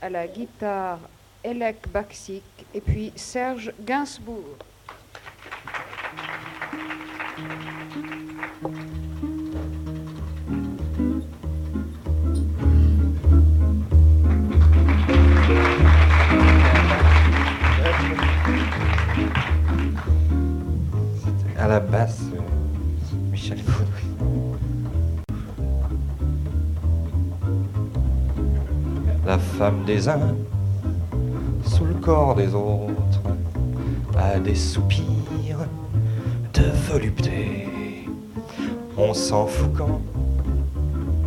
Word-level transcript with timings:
à 0.00 0.10
la 0.10 0.26
guitare 0.26 0.98
Elek 1.42 1.88
Baksik 1.92 2.42
et 2.74 2.80
puis 2.80 3.12
Serge 3.16 3.72
Gainsbourg. 3.80 4.56
à 21.58 21.68
la 21.68 21.80
basse, 21.80 22.20
euh, 22.32 22.40
Michel. 23.30 23.58
La 29.36 29.42
femme 29.42 29.84
des 29.84 30.08
uns, 30.08 30.34
sous 31.62 31.84
le 31.84 31.92
corps 31.92 32.34
des 32.34 32.54
autres, 32.54 33.20
a 34.16 34.38
des 34.38 34.54
soupirs 34.54 35.58
de 36.54 36.62
volupté. 36.90 37.68
On 38.96 39.12
s'en 39.12 39.46
fout 39.46 39.68
quand 39.76 40.00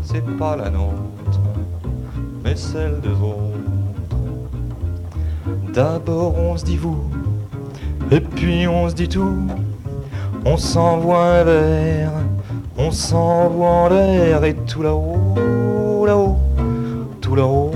c'est 0.02 0.26
pas 0.38 0.55
la 0.55 0.72
nôtre, 0.72 1.40
mais 2.44 2.55
celle 2.55 3.00
des 3.00 3.09
autres. 3.09 4.17
D'abord 5.72 6.36
on 6.36 6.58
se 6.58 6.66
dit 6.66 6.78
vous, 6.78 7.12
et 8.09 8.22
puis 8.22 8.67
on 8.67 8.89
se 8.89 8.95
dit 8.95 9.08
tout. 9.08 9.45
On 10.45 10.58
s'envoie 10.58 11.26
un 11.26 11.44
verre, 11.44 12.12
on 12.76 12.89
s'envoie 12.89 13.70
en 13.70 13.89
l'air 13.89 14.44
et 14.45 14.55
tout 14.55 14.81
là-haut, 14.81 16.08
là-haut, 16.08 16.39
tout 17.22 17.36
là-haut, 17.36 17.69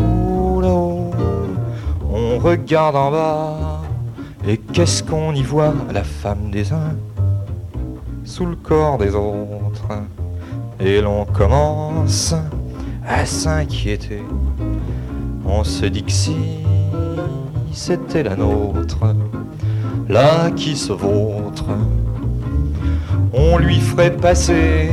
regarde 2.44 2.96
en 2.96 3.12
bas 3.12 3.82
et 4.48 4.58
qu'est-ce 4.58 5.02
qu'on 5.02 5.34
y 5.34 5.42
voit? 5.42 5.74
La 5.94 6.04
femme 6.04 6.52
des 6.52 6.74
uns 6.74 6.96
sous 8.26 8.46
le 8.46 8.56
corps 8.56 8.98
des 8.98 9.16
autres. 9.16 9.88
Et 10.80 11.02
l'on 11.02 11.26
commence 11.26 12.36
à 13.08 13.26
s'inquiéter. 13.26 14.22
On 15.46 15.64
se 15.64 15.86
dit 15.86 16.04
que 16.04 16.12
si 16.12 16.36
c'était 17.72 18.24
la 18.24 18.36
nôtre, 18.36 19.16
là 20.10 20.52
qui 20.52 20.76
se 20.76 20.92
vautre 20.92 21.66
on 23.34 23.58
lui 23.58 23.80
ferait 23.80 24.16
passer 24.16 24.90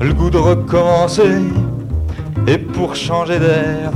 le 0.00 0.12
goût 0.14 0.30
de 0.30 0.38
recommencer. 0.38 1.42
Et 2.46 2.58
pour 2.58 2.94
changer 2.94 3.38
d'air, 3.38 3.92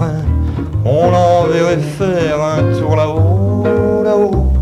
on 0.85 1.11
l'enverrait 1.11 1.79
faire 1.79 2.43
un 2.43 2.79
tour 2.79 2.97
là-haut, 2.97 4.03
là-haut, 4.03 4.53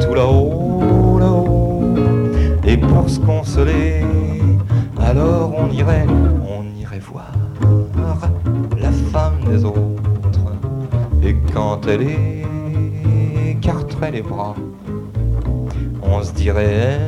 tout 0.00 0.14
là-haut, 0.14 1.18
là-haut. 1.18 1.94
Et 2.64 2.76
pour 2.76 3.08
se 3.08 3.20
consoler, 3.20 4.04
alors 4.98 5.52
on 5.56 5.70
irait, 5.70 6.06
on 6.46 6.64
irait 6.78 7.00
voir 7.00 7.32
la 8.80 8.90
femme 9.12 9.40
des 9.50 9.64
autres. 9.64 10.40
Et 11.22 11.36
quand 11.52 11.80
elle 11.86 12.06
écarterait 13.50 14.12
les 14.12 14.22
bras, 14.22 14.54
on 16.02 16.22
se 16.22 16.32
dirait 16.32 16.98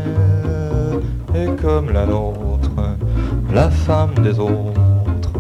et 1.35 1.47
comme 1.63 1.91
la 1.91 2.07
nôtre, 2.07 2.71
la 3.53 3.71
femme 3.71 4.15
des 4.23 4.39
autres. 4.39 5.33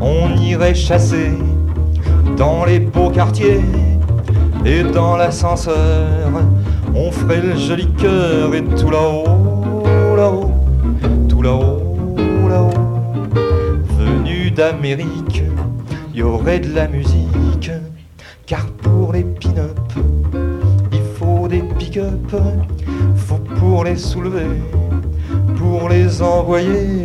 On 0.00 0.36
irait 0.36 0.74
chasser 0.74 1.32
dans 2.36 2.64
les 2.64 2.80
beaux 2.80 3.10
quartiers 3.10 3.60
et 4.64 4.82
dans 4.82 5.16
l'ascenseur, 5.16 6.30
on 6.94 7.10
ferait 7.10 7.40
le 7.40 7.56
joli 7.56 7.86
cœur 7.94 8.54
et 8.54 8.62
tout 8.62 8.90
là-haut, 8.90 9.84
là-haut, 10.16 10.52
tout 11.28 11.42
là-haut, 11.42 12.16
là-haut. 12.48 12.70
Venu 13.98 14.50
d'Amérique, 14.50 15.42
il 16.12 16.20
y 16.20 16.22
aurait 16.22 16.60
de 16.60 16.74
la 16.74 16.88
musique, 16.88 17.70
car 18.46 18.66
pour 18.82 19.12
les 19.12 19.24
pin-up, 19.24 19.78
il 20.92 21.02
faut 21.18 21.48
des 21.48 21.62
pick-up 21.78 22.34
faut 23.16 23.38
pour 23.58 23.84
les 23.84 23.96
soulever, 23.96 24.60
pour 25.56 25.88
les 25.88 26.22
envoyer 26.22 27.03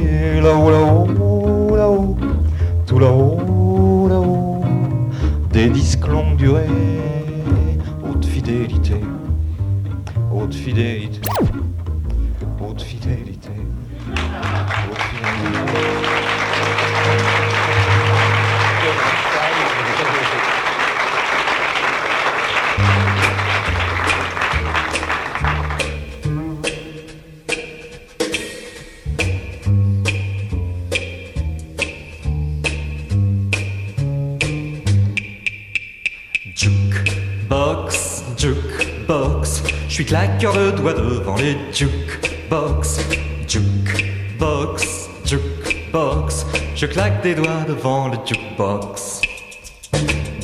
claqueur 40.39 40.71
de 40.71 40.71
doigts 40.71 40.93
devant 40.93 41.35
les 41.35 41.57
jukebox, 41.73 42.99
jukebox, 43.45 45.09
jukebox, 45.25 46.45
je 46.75 46.85
claque 46.85 47.21
des 47.21 47.35
doigts 47.35 47.65
devant 47.67 48.07
le 48.07 48.17
jukebox. 48.25 49.21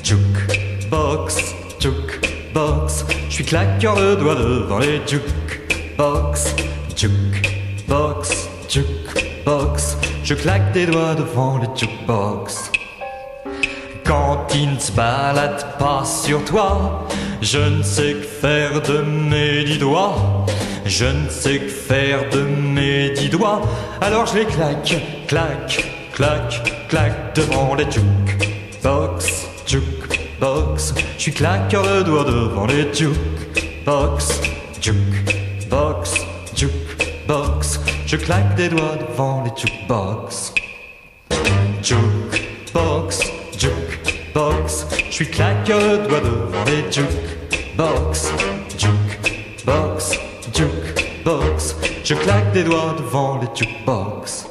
Jukebox, 0.03 1.55
jukebox, 1.79 3.05
je 3.29 3.33
suis 3.33 3.45
claqueur 3.45 3.95
de 3.95 4.15
doigts 4.15 4.35
devant 4.35 4.79
les 4.79 4.99
jukebox, 5.07 6.55
jukebox, 6.97 8.49
jukebox, 8.67 9.97
je 10.25 10.33
claque 10.33 10.73
des 10.73 10.87
doigts 10.87 11.15
devant 11.15 11.57
les 11.57 11.69
jukebox. 11.73 12.69
Quand 14.03 14.45
il 14.53 14.73
ne 14.73 14.79
se 14.79 14.91
balade 14.91 15.77
pas 15.79 16.03
sur 16.03 16.43
toi, 16.43 17.04
je 17.45 17.59
ne 17.59 17.83
sais 17.83 18.13
que 18.13 18.25
faire 18.25 18.81
de 18.81 19.01
mes 19.01 19.63
dix 19.63 19.77
doigts. 19.77 20.45
Je 20.85 21.05
ne 21.05 21.29
sais 21.29 21.59
que 21.59 21.69
faire 21.69 22.27
de 22.31 22.41
mes 22.41 23.11
dix 23.11 23.29
doigts. 23.29 23.61
Alors 24.01 24.25
je 24.25 24.39
les 24.39 24.45
claque, 24.45 24.95
claque, 25.27 25.85
claque, 26.13 26.87
claque 26.89 27.35
devant 27.35 27.75
les 27.75 27.85
jukebox, 27.85 29.47
jukebox. 29.67 30.95
Je 31.17 31.21
suis 31.21 31.33
claqueur 31.33 31.83
de 31.83 32.01
doigts 32.01 32.23
devant 32.23 32.65
les 32.65 32.91
jukebox, 32.91 34.41
jukebox, 34.81 36.13
jukebox. 36.55 37.79
Je 38.07 38.17
claque 38.17 38.55
des 38.55 38.69
doigts 38.69 38.97
devant 39.07 39.43
les 39.43 39.51
jukebox. 39.55 40.53
Jukebox, 41.83 43.19
jukebox, 43.55 44.87
je 45.09 45.13
suis 45.13 45.29
claqueur 45.29 45.79
de 45.79 46.07
doigts 46.07 46.21
devant 46.21 46.63
les 46.65 46.91
jukebox, 46.91 47.34
jukebox, 47.77 48.31
jukebox, 50.53 51.75
je 52.03 52.15
claque 52.15 52.53
des 52.53 52.63
doigts 52.63 52.95
devant 52.97 53.39
les 53.39 53.47
jukebox. 53.53 54.47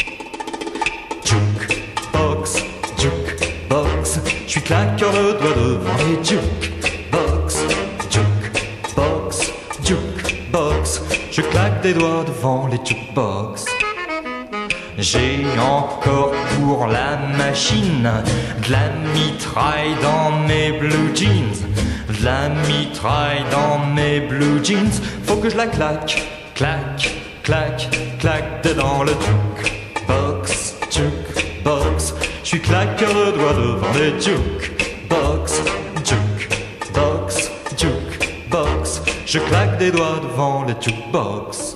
Jukebox, 1.25 2.63
jukebox, 2.99 4.21
je 4.47 4.51
suis 4.51 4.61
claqueur 4.61 5.13
de 5.13 5.39
doigts 5.41 5.55
devant 5.57 5.97
les 6.07 6.23
jukebox, 6.23 7.65
jukebox, 8.11 9.53
jukebox, 9.83 11.03
je 11.31 11.41
claque 11.41 11.81
des 11.83 11.95
doigts 11.95 12.25
devant 12.27 12.67
les 12.67 12.79
jukebox. 12.85 13.65
J'ai 14.99 15.45
encore 15.59 16.33
pour 16.57 16.87
la 16.87 17.17
machine 17.39 18.09
de 18.67 18.71
la 18.71 18.91
mitraille 19.15 19.97
dans 20.03 20.31
mes 20.47 20.73
blue 20.73 21.15
jeans. 21.15 21.84
La 22.23 22.49
mitraille 22.49 23.45
dans 23.51 23.79
mes 23.95 24.21
blue 24.21 24.63
jeans. 24.63 25.01
Faut 25.25 25.37
que 25.37 25.49
je 25.49 25.57
la 25.57 25.67
claque, 25.67 26.23
claque, 26.55 27.11
claque, 27.43 27.89
claque 28.19 28.63
dedans 28.63 29.03
le 29.03 29.13
jukebox, 29.13 30.77
jukebox. 30.91 32.15
Je 32.43 32.49
suis 32.49 32.61
claqueur 32.61 33.09
de 33.09 33.33
doigts 33.33 33.55
devant 33.55 33.93
les 33.95 34.21
jukebox, 34.21 35.63
jukebox, 36.05 37.51
jukebox. 37.79 39.03
Je 39.27 39.39
claque 39.39 39.79
des 39.79 39.91
doigts 39.91 40.21
devant 40.23 40.65
les 40.65 40.75
jukebox. 40.81 41.75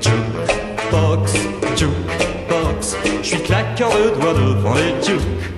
Jukebox, 0.00 1.32
jukebox, 1.76 2.96
je 3.22 3.26
suis 3.26 3.42
claqueur 3.42 3.90
de 3.90 4.20
doigts 4.20 4.34
devant 4.34 4.74
les 4.74 4.94
jukebox. 5.04 5.51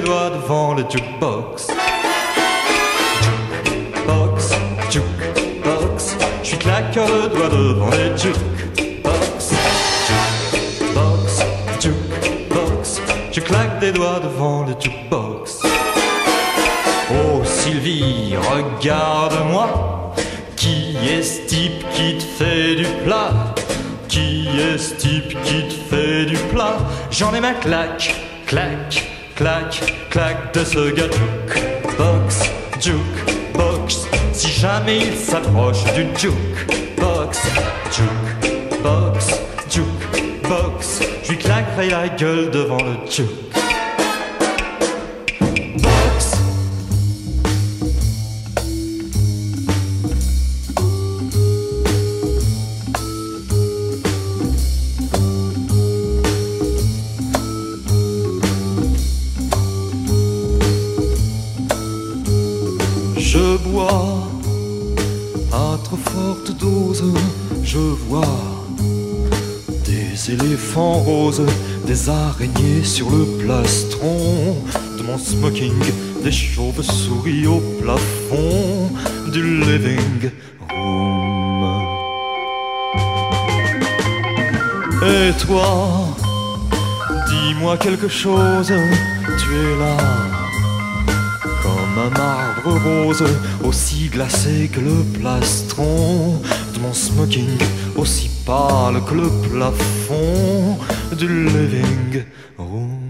Doigts 0.00 0.30
devant 0.30 0.74
le 0.74 0.84
jukebox. 0.88 1.68
Jukebox, 3.64 4.50
jukebox, 4.90 6.16
je 6.42 6.48
suis 6.48 6.58
claqueur 6.58 7.06
de 7.06 7.28
doigts 7.34 7.48
devant 7.48 7.90
le 7.90 8.16
jukebox. 8.16 9.54
Jukebox, 10.08 11.42
jukebox, 11.80 13.00
je 13.32 13.40
claque 13.40 13.78
des 13.80 13.92
doigts 13.92 14.20
devant 14.20 14.64
le 14.64 14.74
jukebox. 14.80 15.62
Oh 17.10 17.42
Sylvie, 17.44 18.34
regarde-moi. 18.36 20.14
Qui 20.56 20.96
est 21.08 21.22
ce 21.22 21.46
type 21.46 21.84
qui 21.92 22.16
te 22.18 22.24
fait 22.24 22.74
du 22.74 22.86
plat? 23.04 23.32
Qui 24.08 24.48
est 24.58 24.78
ce 24.78 24.94
type 24.94 25.40
qui 25.44 25.68
te 25.68 25.94
fait 25.94 26.24
du 26.24 26.36
plat? 26.52 26.76
J'en 27.10 27.32
ai 27.34 27.40
ma 27.40 27.52
claque, 27.52 28.14
claque, 28.46 29.04
claque, 29.36 29.94
claque 30.10 30.54
de 30.54 30.64
ce 30.64 30.90
gars 30.90 31.04
jukebox, 31.04 32.50
jukebox. 32.80 34.08
Si 34.32 34.48
jamais 34.48 34.98
il 34.98 35.16
s'approche 35.16 35.84
du 35.94 36.06
jukebox, 36.18 37.38
jukebox, 37.92 39.40
jukebox, 39.70 41.00
je 41.22 41.30
lui 41.30 41.38
claquerai 41.38 41.90
la 41.90 42.08
gueule 42.08 42.50
devant 42.50 42.78
le 42.78 42.94
jukebox. 43.08 43.55
Araignées 72.08 72.84
sur 72.84 73.10
le 73.10 73.24
plastron 73.38 74.56
de 74.98 75.02
mon 75.02 75.18
smoking, 75.18 75.72
des 76.22 76.32
chauves-souris 76.32 77.46
au 77.46 77.60
plafond 77.80 78.90
du 79.32 79.60
living 79.60 80.30
room. 80.70 81.82
Et 85.02 85.32
toi, 85.44 86.08
dis-moi 87.28 87.76
quelque 87.78 88.08
chose, 88.08 88.72
tu 89.38 89.54
es 89.54 89.78
là 89.78 89.96
comme 91.62 91.98
un 92.06 92.10
marbre 92.18 92.80
rose, 92.84 93.24
aussi 93.64 94.08
glacé 94.08 94.70
que 94.72 94.80
le 94.80 95.02
plastron 95.18 96.40
de 96.74 96.78
mon 96.80 96.92
smoking, 96.92 97.58
aussi 97.96 98.30
pâle 98.44 99.02
que 99.08 99.14
le 99.14 99.28
plafond 99.50 100.78
du 101.16 101.28
living 101.28 102.24
room. 102.58 103.05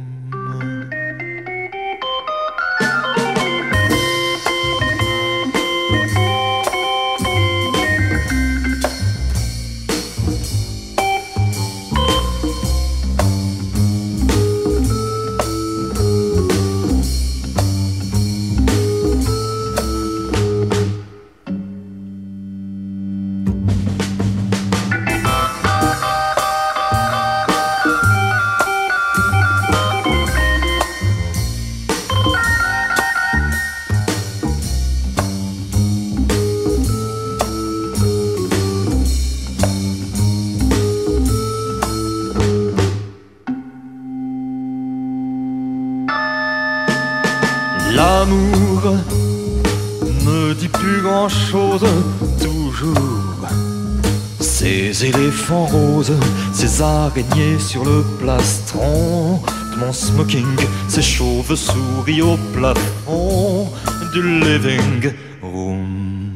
Sur 57.59 57.85
le 57.85 58.05
plastron. 58.19 59.41
De 59.73 59.77
mon 59.79 59.93
smoking, 59.93 60.57
ces 60.89 61.03
chauves-souris 61.03 62.23
au 62.23 62.37
plafond 62.55 63.69
du 64.13 64.41
living 64.41 65.13
room. 65.43 66.35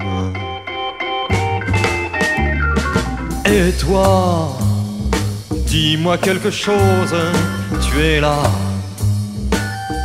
Et 3.46 3.72
toi, 3.72 4.56
dis-moi 5.66 6.18
quelque 6.18 6.50
chose, 6.50 7.14
tu 7.80 8.00
es 8.00 8.20
là 8.20 8.42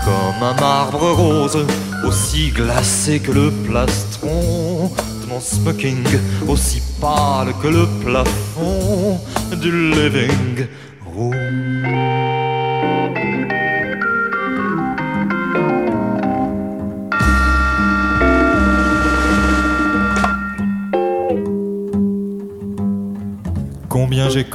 comme 0.06 0.44
un 0.48 0.54
marbre 0.60 1.12
rose, 1.12 1.66
aussi 2.06 2.52
glacé 2.52 3.20
que 3.20 3.32
le 3.32 3.52
plastron. 3.52 4.92
De 5.22 5.30
mon 5.30 5.40
smoking, 5.40 6.06
aussi 6.48 6.82
pâle 7.02 7.54
que 7.62 7.68
le 7.68 7.88
plafond 8.04 9.20
du 9.62 9.92
living 9.92 10.68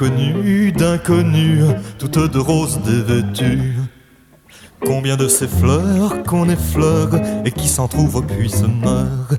Combien 0.00 0.16
j'ai 0.16 0.32
connu 0.32 0.72
d'inconnus, 0.72 1.64
toutes 1.98 2.32
de 2.32 2.38
roses 2.38 2.80
dévêtues. 2.80 3.74
Combien 4.86 5.16
de 5.16 5.28
ces 5.28 5.46
fleurs 5.46 6.22
qu'on 6.22 6.48
effleure 6.48 7.10
et 7.44 7.50
qui 7.50 7.68
s'en 7.68 7.86
trouvent 7.86 8.24
puis 8.26 8.48
se 8.48 8.64
meurent 8.64 9.36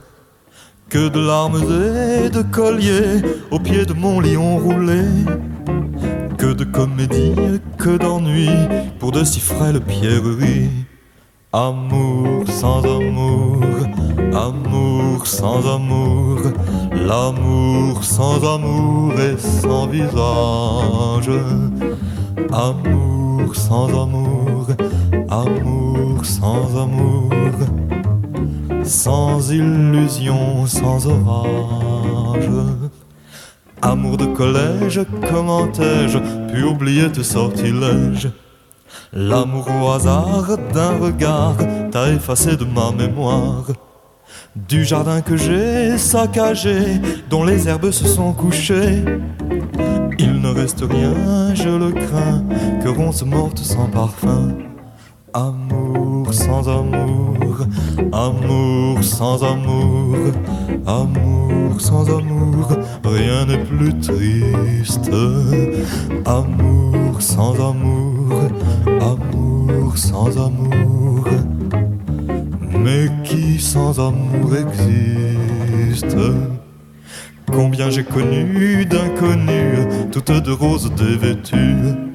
Que 0.88 1.10
de 1.10 1.20
larmes 1.20 1.64
et 1.64 2.30
de 2.30 2.44
colliers 2.44 3.24
au 3.50 3.60
pied 3.60 3.86
de 3.86 3.94
mon 3.94 4.20
lion 4.20 4.58
roulé 4.58 5.02
Que 6.38 6.54
de 6.54 6.64
comédies, 6.64 7.60
que 7.80 7.98
d'ennuis 7.98 8.68
pour 9.00 9.12
de 9.12 9.24
si 9.24 9.40
frêles 9.40 9.82
pierreries. 9.82 10.70
Amour 11.54 12.48
sans 12.48 12.84
amour, 12.84 13.64
amour 14.32 15.26
sans 15.26 15.76
amour, 15.76 16.40
l'amour 17.06 18.04
sans 18.04 18.38
amour 18.56 19.14
et 19.20 19.38
sans 19.38 19.88
visage. 19.88 21.32
Amour 22.52 23.56
sans 23.56 23.88
amour, 24.04 24.68
amour 25.30 26.26
sans 26.26 26.66
amour, 26.84 27.32
sans 28.84 29.52
illusion, 29.52 30.66
sans 30.68 31.08
orage. 31.08 32.50
Amour 33.82 34.18
de 34.18 34.26
collège, 34.26 35.02
comment 35.30 35.68
ai-je 35.74 36.20
pu 36.52 36.64
oublier 36.64 37.12
tes 37.12 37.24
sortilèges 37.24 38.30
L'amour 39.14 39.68
au 39.82 39.90
hasard 39.92 40.58
d'un 40.74 40.98
regard 41.00 41.56
t'a 41.92 42.10
effacé 42.10 42.56
de 42.56 42.66
ma 42.66 42.92
mémoire. 42.92 43.66
Du 44.56 44.84
jardin 44.84 45.22
que 45.22 45.38
j'ai 45.38 45.98
saccagé, 45.98 47.00
dont 47.30 47.46
les 47.46 47.70
herbes 47.70 47.92
se 47.92 48.06
sont 48.06 48.34
couchées. 48.34 49.04
Il 50.20 50.42
ne 50.42 50.50
reste 50.50 50.82
rien, 50.82 51.56
je 51.56 51.70
le 51.70 51.92
crains, 51.92 52.44
que 52.84 52.90
ronce 52.90 53.24
morte 53.24 53.60
sans 53.60 53.88
parfum. 53.88 54.50
Amour 55.34 56.34
sans 56.34 56.68
amour, 56.68 57.66
amour 58.12 59.02
sans 59.02 59.42
amour, 59.42 60.18
amour 60.86 61.80
sans 61.80 62.10
amour, 62.10 62.78
rien 63.06 63.46
n'est 63.46 63.64
plus 63.64 63.98
triste. 64.00 65.10
Amour 66.26 67.22
sans 67.22 67.54
amour, 67.54 68.34
amour 69.00 69.98
sans 69.98 70.38
amour, 70.38 71.26
mais 72.84 73.10
qui 73.24 73.60
sans 73.60 74.00
amour 74.00 74.56
existe? 74.56 76.18
Combien 77.52 77.90
j'ai 77.90 78.04
connu 78.04 78.86
d'inconnus, 78.86 79.88
toutes 80.12 80.32
de 80.32 80.52
roses 80.52 80.92
dévêtues 80.96 82.11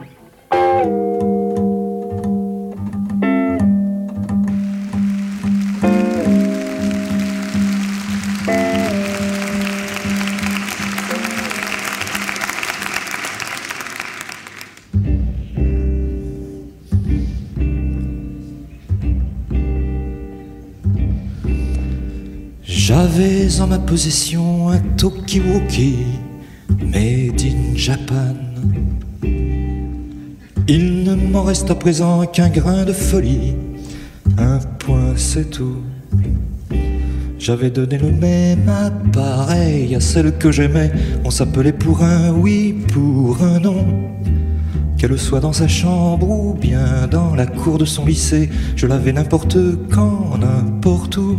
possession 23.97 24.69
un 24.69 24.79
Tokiwoki 24.99 25.97
made 26.83 27.41
in 27.41 27.75
Japan. 27.75 28.37
Il 30.69 31.03
ne 31.05 31.15
m'en 31.15 31.43
reste 31.43 31.71
à 31.71 31.75
présent 31.75 32.27
qu'un 32.27 32.51
grain 32.51 32.85
de 32.85 32.93
folie. 32.93 33.55
Un 34.37 34.59
point, 34.79 35.15
c'est 35.17 35.49
tout. 35.49 35.79
J'avais 37.39 37.71
donné 37.71 37.97
le 37.97 38.13
même 38.13 38.69
appareil 38.69 39.95
à 39.95 40.01
celle 40.01 40.37
que 40.37 40.53
j'aimais. 40.53 40.93
On 41.25 41.31
s'appelait 41.31 41.73
pour 41.73 42.03
un 42.03 42.33
oui, 42.33 42.75
pour 42.93 43.43
un 43.43 43.61
non. 43.61 43.87
Qu'elle 44.99 45.19
soit 45.19 45.41
dans 45.41 45.55
sa 45.55 45.69
chambre 45.69 46.29
ou 46.29 46.53
bien 46.53 47.07
dans 47.11 47.35
la 47.35 47.47
cour 47.47 47.79
de 47.79 47.87
son 47.87 48.05
lycée, 48.05 48.51
je 48.77 48.87
l'avais 48.87 49.15
n'importe 49.15 49.57
quand, 49.91 50.37
n'importe 50.37 51.17
où. 51.17 51.39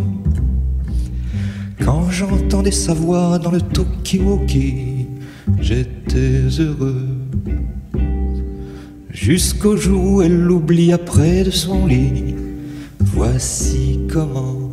Quand 1.87 2.11
j'entendais 2.11 2.71
sa 2.71 2.93
voix 2.93 3.39
dans 3.39 3.49
le 3.49 3.61
Tokiwoki, 3.61 5.07
j'étais 5.61 6.41
heureux. 6.59 7.07
Jusqu'au 9.09 9.77
jour 9.77 10.03
où 10.03 10.21
elle 10.21 10.37
l'oublia 10.37 10.97
près 10.97 11.45
de 11.45 11.49
son 11.49 11.87
lit. 11.87 12.35
Voici 12.99 14.01
comment. 14.11 14.69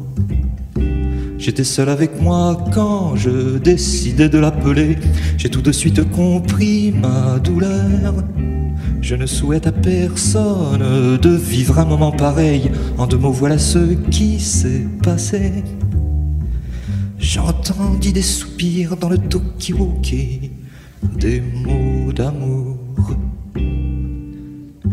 J'étais 1.38 1.62
seul 1.62 1.88
avec 1.88 2.20
moi 2.20 2.58
quand 2.74 3.14
je 3.14 3.58
décidais 3.58 4.28
de 4.28 4.38
l'appeler. 4.38 4.98
J'ai 5.36 5.50
tout 5.50 5.62
de 5.62 5.70
suite 5.70 6.10
compris 6.10 6.92
ma 7.00 7.38
douleur. 7.38 8.24
Je 9.00 9.14
ne 9.14 9.26
souhaite 9.26 9.68
à 9.68 9.72
personne 9.72 11.16
de 11.22 11.30
vivre 11.30 11.78
un 11.78 11.84
moment 11.84 12.10
pareil. 12.10 12.72
En 12.98 13.06
deux 13.06 13.18
mots, 13.18 13.30
voilà 13.30 13.58
ce 13.58 13.94
qui 14.10 14.40
s'est 14.40 14.84
passé. 15.00 15.62
J'entendis 17.18 18.12
des 18.12 18.22
soupirs 18.22 18.96
dans 18.96 19.08
le 19.08 19.18
Tokiwoki, 19.18 20.50
des 21.18 21.40
mots 21.40 22.12
d'amour. 22.12 22.76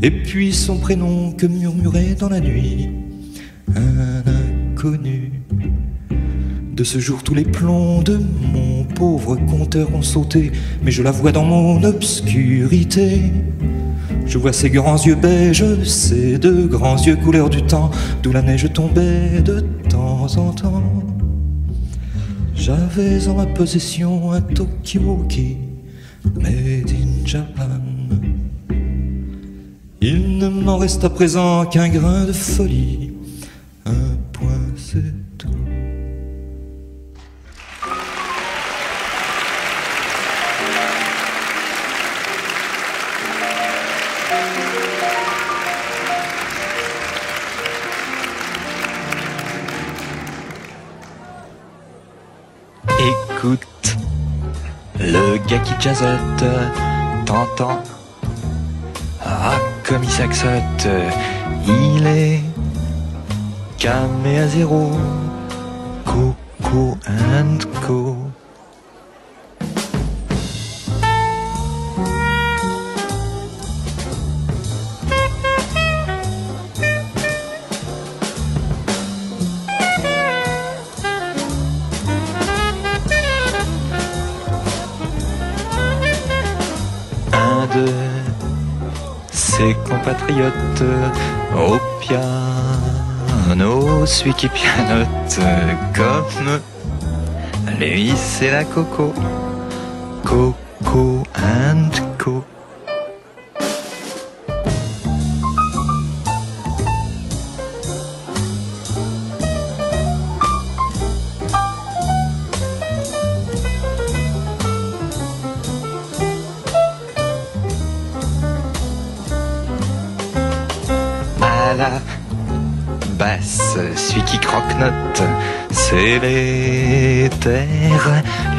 Et 0.04 0.12
puis 0.12 0.54
son 0.54 0.78
prénom 0.78 1.32
que 1.32 1.46
murmurait 1.46 2.16
dans 2.16 2.30
la 2.30 2.40
nuit 2.40 2.90
un 3.76 4.24
inconnu. 4.28 5.32
De 6.74 6.84
ce 6.84 7.00
jour, 7.00 7.22
tous 7.22 7.36
les 7.36 7.44
plombs 7.44 8.02
de 8.02 8.20
mon 8.54 8.84
pauvre 8.84 9.36
compteur 9.36 9.94
ont 9.94 10.02
sauté, 10.02 10.52
mais 10.84 10.92
je 10.92 11.04
la 11.04 11.12
vois 11.12 11.32
dans 11.32 11.44
mon 11.44 11.84
obscurité. 11.84 13.22
Je 14.26 14.38
vois 14.38 14.54
ses 14.54 14.70
grands 14.70 14.98
yeux 14.98 15.16
beiges, 15.16 15.84
ses 15.84 16.38
deux 16.38 16.66
grands 16.68 16.98
yeux 16.98 17.18
couleur 17.18 17.50
du 17.50 17.62
temps, 17.62 17.92
d'où 18.24 18.32
la 18.32 18.42
neige 18.42 18.72
tombait 18.74 19.42
de 19.44 19.60
temps 19.90 20.26
en 20.38 20.52
temps. 20.54 20.82
J'avais 22.62 23.28
en 23.28 23.34
ma 23.34 23.48
possession 23.48 24.34
un 24.34 24.40
Tokiwoki 24.40 25.58
made 26.36 26.92
in 26.92 27.26
Japan. 27.26 27.82
Il 30.00 30.38
ne 30.38 30.48
m'en 30.48 30.78
reste 30.78 31.04
à 31.04 31.10
présent 31.10 31.66
qu'un 31.66 31.90
grain 31.90 32.26
de 32.26 32.32
folie. 32.32 33.01
Jazzote, 55.82 56.46
t'entends 57.26 57.82
Ah, 59.26 59.58
comme 59.84 60.04
il 60.04 60.10
saxote, 60.10 60.88
il 61.68 62.06
est 62.06 62.44
calmé 63.80 64.40
à 64.40 64.48
zéro. 64.48 64.92
Coco 66.06 66.98
and 67.08 67.60
Co. 67.82 68.21
ses 89.32 89.76
compatriotes 89.90 90.84
au 91.58 91.80
piano, 92.00 94.06
celui 94.06 94.34
qui 94.34 94.50
pianote 94.50 95.40
comme 95.96 96.60
lui, 97.80 98.14
c'est 98.16 98.52
la 98.52 98.64
Coco 98.64 99.14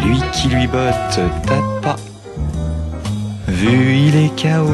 lui 0.05 0.21
qui 0.33 0.49
lui 0.49 0.67
botte, 0.67 1.21
t'as 1.47 1.81
pas 1.81 1.97
vu, 3.47 3.95
il 3.95 4.17
est 4.17 4.31
KO, 4.31 4.71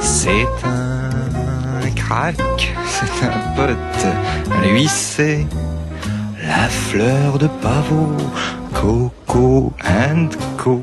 c'est 0.00 0.46
un 0.64 1.90
crack, 1.96 2.36
c'est 2.86 3.24
un 3.24 3.54
pote. 3.56 4.66
Lui, 4.66 4.86
c'est 4.88 5.46
la 6.46 6.68
fleur 6.68 7.38
de 7.38 7.46
pavot, 7.62 8.16
Coco 8.74 9.72
and 9.86 10.28
Co. 10.58 10.82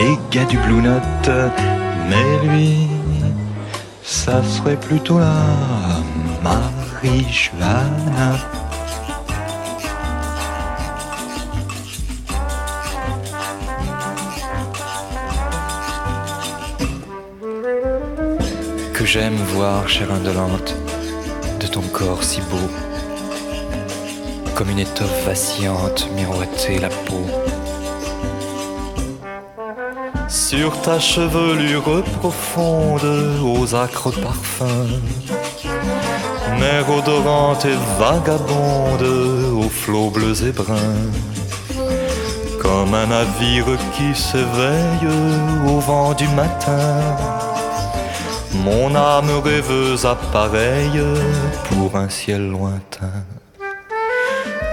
des 0.00 0.18
gars 0.30 0.44
du 0.44 0.56
Blue 0.58 0.82
Note. 0.82 1.30
Mais 2.08 2.46
lui, 2.46 2.88
ça 4.02 4.42
serait 4.42 4.76
plutôt 4.76 5.18
la 5.18 5.44
marijuana. 6.42 8.28
Que 18.94 19.04
j'aime 19.04 19.36
voir, 19.54 19.88
chère 19.88 20.12
indolente, 20.12 20.74
de 21.60 21.66
ton 21.66 21.82
corps 21.92 22.22
si 22.22 22.40
beau, 22.50 22.68
comme 24.54 24.70
une 24.70 24.78
étoffe 24.78 25.24
vacillante 25.26 26.08
miroiter 26.16 26.78
la 26.78 26.88
peau. 26.88 27.24
Sur 30.50 30.80
ta 30.80 30.98
chevelure 30.98 32.02
profonde, 32.18 33.08
aux 33.40 33.72
acres 33.72 34.10
parfums, 34.10 34.98
mer 36.58 36.90
odorante 36.90 37.64
et 37.66 37.78
vagabonde 38.00 39.06
aux 39.62 39.68
flots 39.68 40.10
bleus 40.10 40.42
et 40.42 40.50
bruns. 40.50 41.12
Comme 42.60 42.94
un 42.94 43.06
navire 43.06 43.78
qui 43.92 44.12
s'éveille 44.12 45.06
au 45.68 45.78
vent 45.78 46.14
du 46.14 46.26
matin. 46.30 46.98
Mon 48.52 48.92
âme 48.96 49.30
rêveuse 49.44 50.04
appareille 50.04 51.00
pour 51.68 51.94
un 51.94 52.08
ciel 52.08 52.50
lointain. 52.50 53.22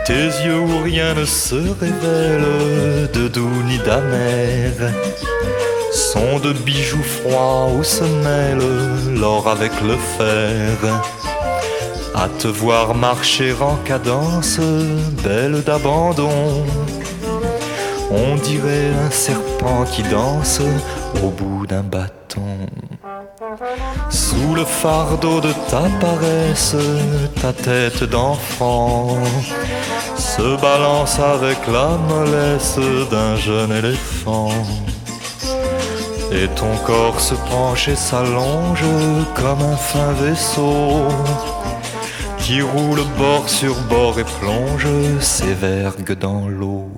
Tes 0.08 0.26
yeux 0.44 0.60
où 0.60 0.82
rien 0.82 1.14
ne 1.14 1.26
se 1.26 1.62
révèle 1.80 3.12
de 3.14 3.28
doux 3.28 3.62
ni 3.68 3.78
d'amer 3.78 4.72
sont 5.98 6.38
de 6.38 6.54
bijoux 6.54 7.02
froids 7.02 7.70
où 7.76 7.84
se 7.84 8.04
mêle 8.04 8.62
l'or 9.20 9.48
avec 9.50 9.72
le 9.82 9.98
fer. 10.18 10.78
À 12.14 12.28
te 12.40 12.48
voir 12.48 12.94
marcher 12.94 13.54
en 13.60 13.76
cadence, 13.78 14.60
belle 15.24 15.64
d'abandon, 15.64 16.66
on 18.12 18.36
dirait 18.36 18.92
un 19.08 19.10
serpent 19.10 19.86
qui 19.92 20.04
danse 20.04 20.62
au 21.24 21.30
bout 21.30 21.66
d'un 21.66 21.84
bâton. 21.84 22.58
Sous 24.10 24.54
le 24.56 24.66
fardeau 24.66 25.42
de 25.42 25.52
ta 25.72 25.86
paresse, 26.00 26.76
ta 27.42 27.54
tête 27.54 28.04
d'enfant 28.04 29.18
se 30.16 30.62
balance 30.62 31.20
avec 31.20 31.58
la 31.68 31.90
mollesse 32.10 32.80
d'un 33.10 33.36
jeune 33.36 33.72
éléphant. 33.72 34.52
Et 36.40 36.48
ton 36.50 36.76
corps 36.86 37.20
se 37.20 37.34
penche 37.34 37.88
et 37.88 37.96
s'allonge 37.96 38.84
comme 39.34 39.62
un 39.62 39.76
fin 39.76 40.12
vaisseau 40.14 41.08
qui 42.38 42.62
roule 42.62 43.02
bord 43.18 43.50
sur 43.50 43.74
bord 43.90 44.20
et 44.20 44.24
plonge 44.40 44.88
ses 45.20 45.56
vergues 45.56 46.16
dans 46.20 46.48
l'eau. 46.48 46.92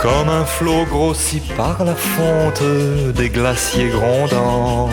Comme 0.00 0.30
un 0.30 0.46
flot 0.46 0.86
grossi 0.86 1.42
par 1.54 1.84
la 1.84 1.94
fonte 1.94 2.62
des 3.14 3.28
glaciers 3.28 3.90
grondants. 3.90 4.88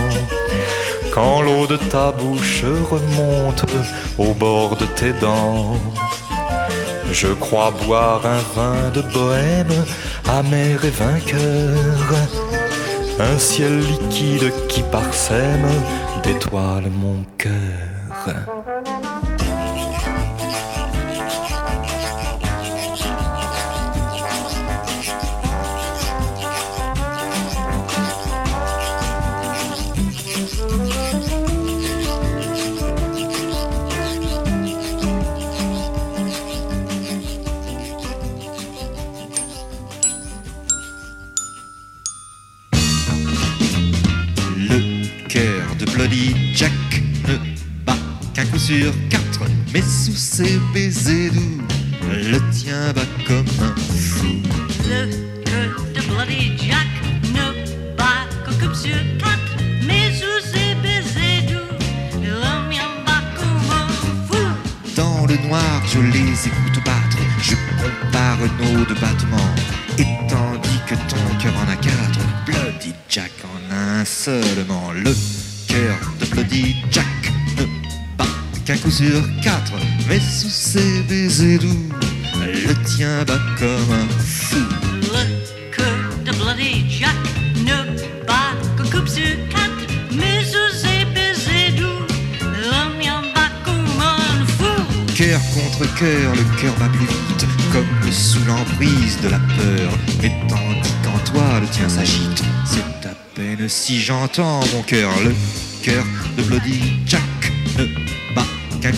Quand 1.14 1.42
l'eau 1.42 1.68
de 1.68 1.78
ta 1.78 2.12
bouche 2.12 2.66
remonte 2.92 3.66
au 4.18 4.34
bord 4.34 4.76
de 4.76 4.86
tes 4.86 5.14
dents. 5.14 5.78
Je 7.14 7.28
crois 7.28 7.74
boire 7.86 8.24
un 8.26 8.44
vin 8.56 8.90
de 8.94 9.02
bohème, 9.02 9.86
amer 10.28 10.84
et 10.84 10.90
vainqueur. 10.90 12.59
Un 13.20 13.38
ciel 13.38 13.80
liquide 13.80 14.50
qui 14.70 14.82
parsème 14.82 15.68
d'étoiles 16.24 16.90
mon 16.90 17.26
cœur. 17.38 17.52
Sur 48.70 48.94
quatre, 49.10 49.50
mais 49.74 49.82
sous 49.82 50.16
ses 50.16 50.60
baisers 50.72 51.32
doux, 51.32 51.62
le 52.04 52.38
tien 52.52 52.94
bat 52.94 53.02
comme 53.26 53.48
un 53.66 53.76
fou. 53.76 54.44
Le 54.88 55.10
cœur 55.44 55.84
de 55.96 56.02
Bloody 56.02 56.56
Jack 56.56 56.88
ne 57.34 57.98
bat 57.98 58.28
qu'un 58.46 58.68
coup 58.68 58.76
sur 58.76 59.02
quatre, 59.18 59.56
mais 59.88 60.14
sous 60.14 60.46
ses 60.52 60.76
baisers 60.84 61.48
doux, 61.50 62.22
le 62.22 62.70
mien 62.70 62.92
bat 63.08 63.24
comme 63.40 63.72
un 63.72 63.88
fou. 64.28 64.46
Dans 64.96 65.26
le 65.26 65.36
noir, 65.48 65.82
je 65.92 66.02
les 66.02 66.48
écoute 66.50 66.84
battre, 66.86 67.18
je 67.42 67.56
compare 67.82 68.38
nos 68.62 68.86
deux 68.86 69.02
battements. 69.02 69.56
Et 69.98 70.06
tandis 70.30 70.80
que 70.86 70.94
ton 71.10 71.38
cœur 71.42 71.56
en 71.58 71.72
a 71.72 71.76
quatre, 71.76 72.20
Bloody 72.46 72.94
Jack 73.10 73.32
en 73.46 73.74
a 73.74 74.02
un 74.02 74.06
seulement. 74.06 74.92
Le 74.92 75.16
cœur 75.68 75.98
qu'un 78.70 78.78
coup 78.78 78.92
sur 78.92 79.24
quatre, 79.42 79.74
mais 80.08 80.20
sous 80.20 80.48
ses 80.48 81.02
baisers 81.10 81.58
doux, 81.58 81.90
le 82.40 82.76
tien 82.84 83.24
bat 83.26 83.40
comme 83.58 83.92
un 83.92 84.08
fou. 84.24 84.58
Le 85.02 85.76
cœur 85.76 85.88
de 86.24 86.32
Bloody 86.34 86.86
Jack 86.88 87.16
ne 87.66 87.98
bat 88.28 88.54
qu'un 88.78 88.84
coup 88.84 89.08
sur 89.08 89.24
quatre, 89.50 89.88
mais 90.12 90.44
sous 90.44 90.78
ses 90.78 91.04
baisers 91.16 91.72
doux, 91.80 92.06
le 92.42 93.04
mien 93.04 93.24
bat 93.34 93.50
comme 93.66 93.88
un 94.00 94.46
fou. 94.46 94.84
Cœur 95.16 95.42
contre 95.56 95.92
cœur, 95.96 96.36
le 96.36 96.62
cœur 96.62 96.76
bat 96.76 96.90
plus 96.90 97.08
vite, 97.08 97.48
comme 97.72 98.12
sous 98.12 98.46
l'emprise 98.46 99.20
de 99.24 99.30
la 99.30 99.40
peur. 99.40 99.92
Et 100.22 100.32
tandis 100.48 100.94
qu'en 101.04 101.18
toi 101.32 101.60
le 101.60 101.68
tien 101.70 101.90
s'agite, 101.90 102.44
c'est 102.66 103.08
à 103.08 103.16
peine 103.34 103.68
si 103.68 104.00
j'entends 104.00 104.60
mon 104.76 104.84
cœur. 104.84 105.10
Le 105.24 105.34
cœur 105.82 106.06
de 106.38 106.44
Bloody 106.44 107.00
Jack 107.08 107.24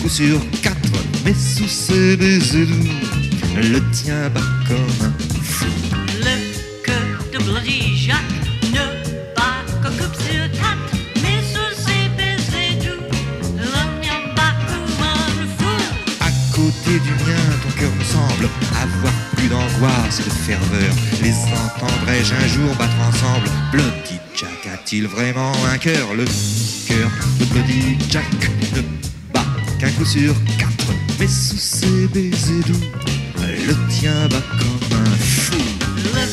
coup 0.02 0.08
sur 0.08 0.40
quatre, 0.62 0.76
mais 1.24 1.34
sous 1.34 1.68
ses 1.68 2.16
baisers 2.16 2.66
doux, 2.66 2.88
le 3.56 3.80
tien 3.92 4.28
bat 4.30 4.40
comme 4.66 5.06
un 5.06 5.12
fou. 5.42 5.66
Le 6.18 6.82
cœur 6.84 7.18
de 7.32 7.38
Bloody 7.44 7.96
Jack 7.96 8.16
ne 8.72 8.84
bat 9.36 9.64
coup 9.80 9.92
sur 10.18 10.50
quatre, 10.60 10.92
mais 11.22 11.40
sous 11.52 11.72
ses 11.76 12.08
baisers 12.16 12.78
doux, 12.82 13.04
le 13.56 13.82
mien 14.00 14.22
bat 14.34 14.54
comme 14.66 15.04
un 15.04 15.46
fou. 15.56 15.76
À 16.20 16.30
côté 16.52 16.98
du 16.98 17.12
mien, 17.24 17.44
ton 17.62 17.70
cœur 17.78 17.92
me 17.96 18.04
semble 18.04 18.48
avoir 18.74 19.12
plus 19.36 19.48
d'angoisse 19.48 20.20
et 20.20 20.24
de 20.24 20.30
ferveur. 20.30 20.94
Les 21.22 21.32
entendrai-je 21.32 22.34
un 22.34 22.48
jour 22.48 22.74
battre 22.76 22.98
ensemble? 23.08 23.48
Bloody 23.70 24.18
Jack 24.34 24.66
a-t-il 24.74 25.06
vraiment 25.06 25.52
un 25.72 25.78
cœur? 25.78 26.12
Le 26.14 26.24
cœur 26.88 27.10
de 27.38 27.44
Bloody 27.44 27.98
Jack 28.10 28.41
sur 30.04 30.34
quatre, 30.58 30.92
mais 31.20 31.28
sous 31.28 31.56
ses 31.56 32.08
baisers 32.08 32.64
doux, 32.66 32.86
le 33.38 33.74
tien 33.88 34.26
bat 34.28 34.42
comme 34.58 34.98
un 34.98 35.16
fou. 35.16 35.56
Le 35.96 36.24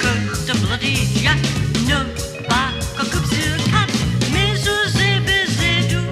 cœur 0.00 0.20
de 0.46 0.52
Bloody 0.60 0.96
Jack 1.22 1.38
ne 1.88 1.98
bat 2.48 2.70
qu'un 2.96 3.04
coup 3.04 3.26
sur 3.28 3.56
quatre, 3.72 3.98
mais 4.32 4.54
sous 4.56 4.90
ses 4.92 5.18
baisers 5.26 5.88
doux, 5.90 6.10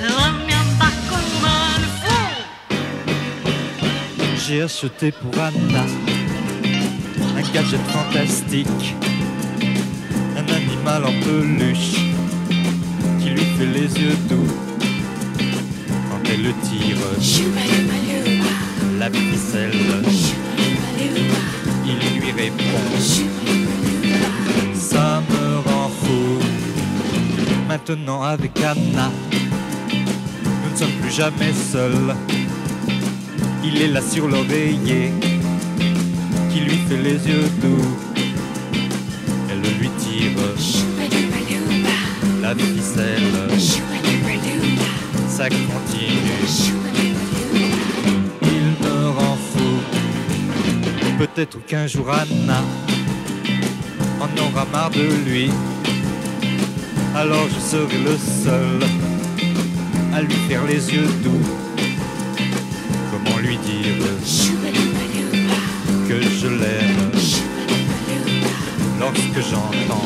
le 0.00 0.46
mien 0.46 0.64
bat 0.78 0.94
comme 1.08 1.44
un 1.44 1.80
fou. 2.00 2.22
J'ai 4.46 4.62
acheté 4.62 5.10
pour 5.10 5.34
Anna 5.42 5.84
un 7.36 7.52
gadget 7.52 7.80
fantastique, 7.90 8.94
un 10.36 10.46
animal 10.52 11.04
en 11.06 11.14
peluche 11.24 11.96
qui 13.20 13.30
lui 13.30 13.46
fait 13.58 13.66
les 13.66 14.00
yeux 14.00 14.16
doux 14.28 14.61
le 16.42 16.52
tire. 16.62 16.96
La 18.98 19.10
ficelle, 19.10 19.72
il 21.86 22.20
lui 22.20 22.30
répond. 22.32 22.98
Ça 24.74 25.22
me 25.30 25.58
rend 25.68 25.88
fou. 25.88 26.38
Maintenant 27.68 28.22
avec 28.22 28.52
Anna, 28.60 29.10
nous 29.92 30.70
ne 30.72 30.76
sommes 30.76 30.98
plus 31.00 31.12
jamais 31.12 31.52
seuls. 31.52 32.14
Il 33.64 33.80
est 33.80 33.88
là 33.88 34.00
sur 34.00 34.28
l'oreiller 34.28 35.12
qui 36.50 36.60
lui 36.60 36.78
fait 36.88 37.02
les 37.02 37.18
yeux 37.28 37.48
doux. 37.62 37.96
Elle 39.50 39.60
lui 39.78 39.90
tire 39.98 40.32
la 42.42 42.54
ficelle, 42.56 43.22
ça 45.36 45.48
continue. 45.48 46.44
Il 48.42 48.66
me 48.84 49.08
rend 49.08 49.38
fou. 49.50 49.72
Peut-être 51.18 51.64
qu'un 51.64 51.86
jour 51.86 52.10
Anna 52.10 52.60
en 54.20 54.28
aura 54.44 54.66
marre 54.70 54.90
de 54.90 55.08
lui. 55.24 55.50
Alors 57.16 57.46
je 57.48 57.60
serai 57.60 57.98
le 57.98 58.16
seul 58.44 58.80
à 60.14 60.20
lui 60.20 60.36
faire 60.48 60.64
les 60.66 60.92
yeux 60.94 61.08
doux. 61.24 61.46
Comment 63.10 63.38
lui 63.38 63.56
dire 63.56 64.04
que 66.08 66.20
je 66.20 66.48
l'aime 66.48 67.10
lorsque 69.00 69.50
j'entends 69.50 70.04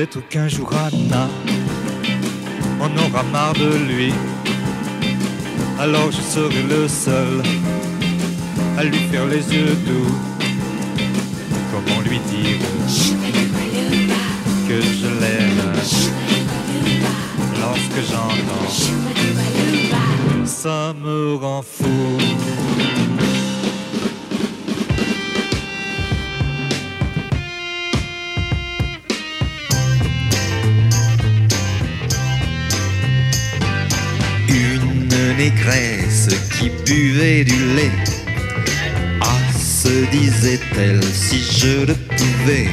Peut-être 0.00 0.26
qu'un 0.30 0.48
jour 0.48 0.70
Anna, 0.72 1.28
on 2.80 2.90
aura 2.96 3.22
marre 3.24 3.52
de 3.52 3.76
lui. 3.86 4.14
Alors 5.78 6.10
je 6.10 6.22
serai 6.22 6.62
le 6.62 6.88
seul 6.88 7.42
à 8.78 8.84
lui 8.84 8.96
faire 9.12 9.26
les 9.26 9.44
yeux 9.54 9.76
doux. 9.86 10.14
Comment 11.70 12.00
lui 12.00 12.18
dire 12.18 12.66
que 14.66 14.80
je 14.80 15.06
l'aime 15.20 15.70
lorsque 17.60 18.00
j'entends 18.10 18.70
ça 20.46 20.94
me 21.04 21.34
rend 21.34 21.60
fou. 21.60 22.89
Qui 35.40 36.68
buvait 36.84 37.44
du 37.44 37.74
lait. 37.74 37.90
Ah, 39.22 39.38
se 39.58 40.04
disait-elle, 40.10 41.02
si 41.02 41.40
je 41.40 41.86
le 41.86 41.94
pouvais, 41.94 42.68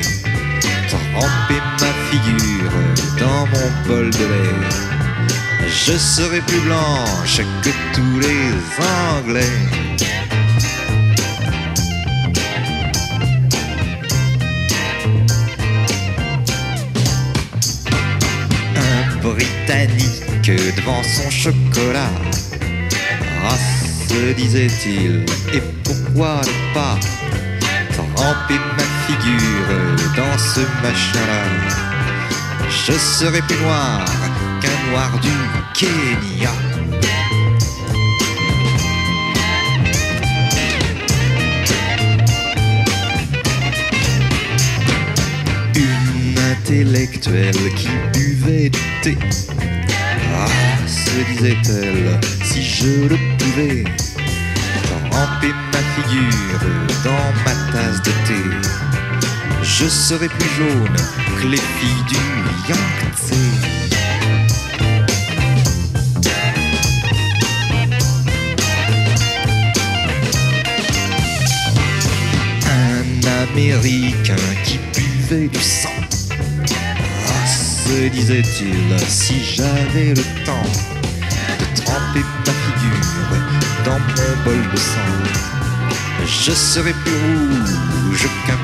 tremper 0.89 1.62
ma 1.80 1.93
figure 2.10 2.71
dans 3.17 3.45
mon 3.47 3.88
bol 3.88 4.10
de 4.10 4.17
lait, 4.17 4.67
je 5.69 5.93
serais 5.93 6.41
plus 6.41 6.60
blanche 6.60 7.39
que 7.63 7.69
tous 7.93 8.19
les 8.19 8.51
Anglais. 9.15 9.45
Un 18.75 19.21
Britannique 19.21 20.51
devant 20.75 21.01
son 21.03 21.30
chocolat. 21.30 22.12
Se 24.08 24.34
disait-il, 24.34 25.26
et 25.54 25.62
pourquoi 25.84 26.41
ne 26.41 26.74
pas 26.74 26.98
tremper 27.93 28.60
ma 28.78 28.84
figure 29.06 30.15
dans 30.15 30.38
ce 30.38 30.62
machin-là 30.82 31.43
Je 32.70 32.93
serais 32.93 33.41
plus 33.41 33.58
noir 33.58 34.06
qu'un 34.62 34.91
noir 34.91 35.12
du 35.20 35.30
Kenya. 35.74 36.52
Une 45.76 46.39
intellectuelle 46.52 47.74
qui 47.76 47.89
buvait 48.13 48.70
du 48.70 48.80
thé. 49.02 49.17
Ah, 50.34 50.48
se 50.88 51.12
disait-elle, 51.34 52.20
si 52.58 52.63
je 52.63 53.08
le 53.08 53.17
pouvais, 53.38 53.84
tremper 55.12 55.54
ma 55.74 55.82
figure 55.96 56.60
dans 57.04 57.30
ma 57.46 57.72
tasse 57.72 58.02
de 58.02 58.12
thé, 58.28 58.41
je 59.62 59.86
serais 59.86 60.28
plus 60.28 60.50
jaune 60.58 60.96
que 61.39 61.48
les 61.48 61.58
filles 61.58 62.06
du 62.08 62.15
Yangtze. 62.67 63.34
Un 72.65 73.52
Américain 73.52 74.36
qui 74.63 74.80
buvait 74.96 75.48
du 75.48 75.62
sang. 75.62 75.89
Ah, 77.28 77.48
se 77.48 78.08
disait-il, 78.10 79.00
si 79.08 79.43
j'avais 79.43 80.15
le 80.15 80.24
temps 80.43 80.96
de 81.88 81.93
tremper 81.93 82.26
ma 82.45 82.54
figure 82.54 83.02
dans 83.86 84.00
mon 84.00 84.43
bol 84.43 84.71
de 84.71 84.78
sang, 84.78 85.13
je 86.26 86.52
serais 86.52 86.93
plus 86.93 87.13
rouge 87.13 88.28
qu'un 88.45 88.58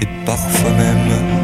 et 0.00 0.06
parfois 0.24 0.70
même 0.70 1.35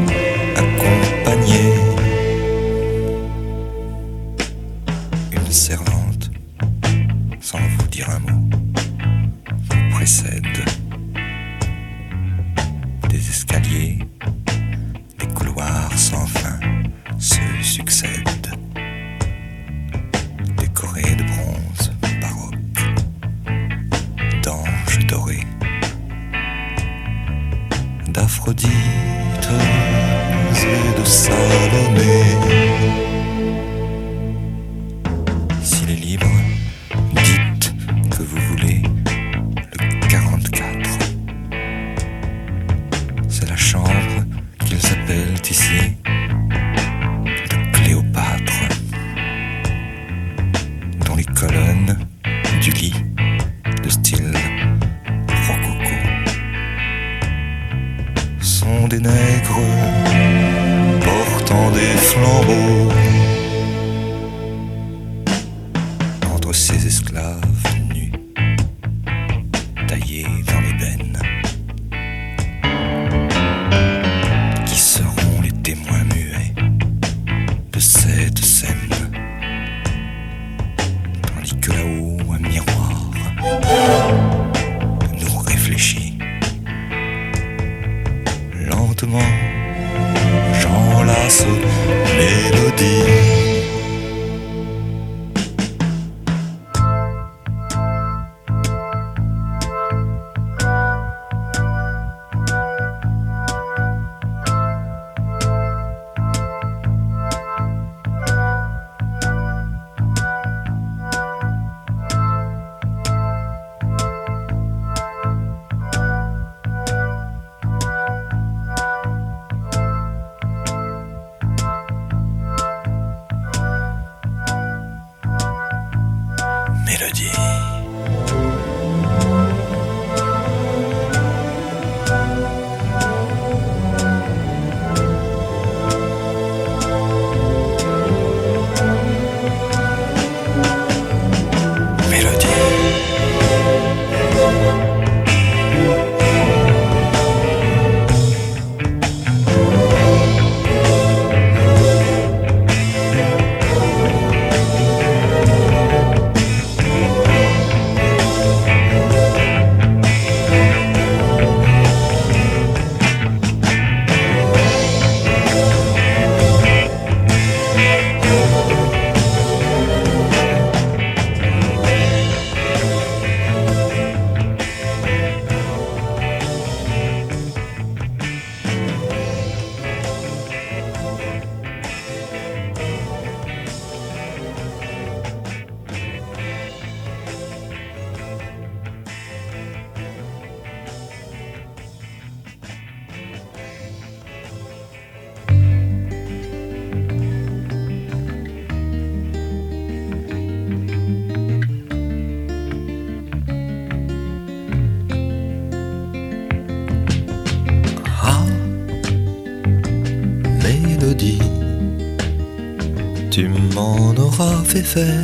fait 214.65 214.81
faire 214.81 215.23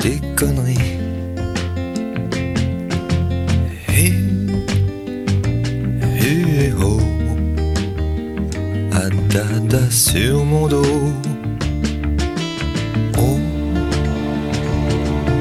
des 0.00 0.20
conneries. 0.36 0.98
Et 3.96 4.34
sur 9.90 10.44
mon 10.44 10.66
dos. 10.66 11.12
Oh, 13.18 13.38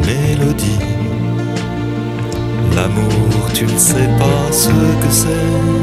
mélodie, 0.05 0.79
l'amour, 2.75 3.51
tu 3.53 3.65
ne 3.65 3.77
sais 3.77 4.09
pas 4.19 4.51
ce 4.51 4.69
que 4.69 5.11
c'est. 5.11 5.82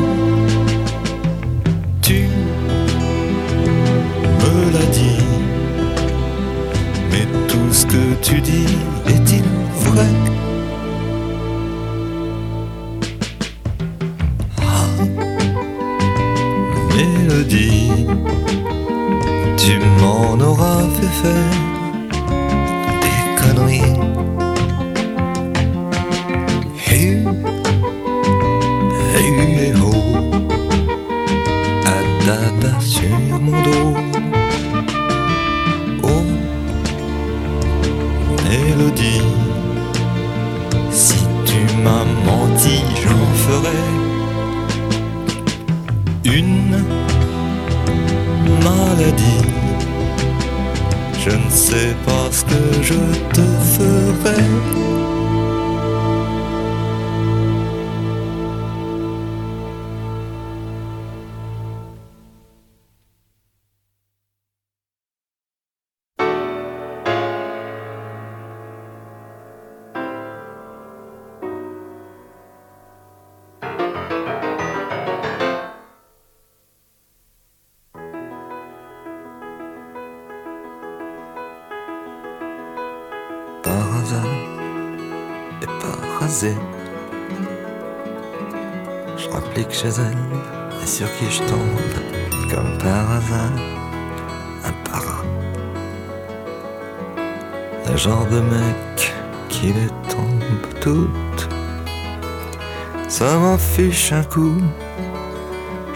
lâche 104.01 104.13
un 104.13 104.23
coup, 104.23 104.57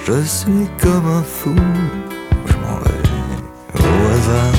je 0.07 0.23
suis 0.23 0.69
comme 0.81 1.07
un 1.07 1.23
fou, 1.23 1.55
je 2.47 2.55
m'en 2.55 2.79
vais 2.81 3.01
au 3.81 4.09
hasard, 4.13 4.55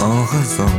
en 0.00 0.22
rasant 0.24 0.76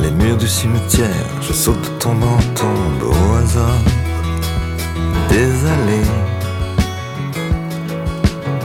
les 0.00 0.10
murs 0.10 0.36
du 0.36 0.48
cimetière, 0.48 1.26
je 1.40 1.52
saute 1.52 1.80
de 1.82 1.88
tombe 1.98 2.22
en 2.22 2.38
tombe 2.54 3.02
au 3.02 3.36
hasard 3.36 3.82
des 5.28 5.50
allées. 5.74 6.10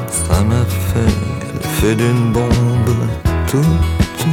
Ça 0.07 0.43
m'a 0.43 0.65
fait 0.65 1.15
le 1.53 1.69
feu 1.77 1.95
d'une 1.95 2.31
bombe, 2.31 3.07
toutes 3.47 4.27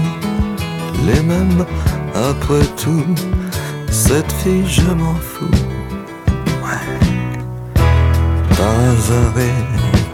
les 1.06 1.22
mêmes 1.22 1.64
après 2.14 2.66
tout 2.76 3.35
cette 4.06 4.32
fille, 4.32 4.66
je 4.68 4.82
m'en 4.82 5.14
fous. 5.16 5.50
Ouais. 6.64 6.86
Parasé, 8.56 9.50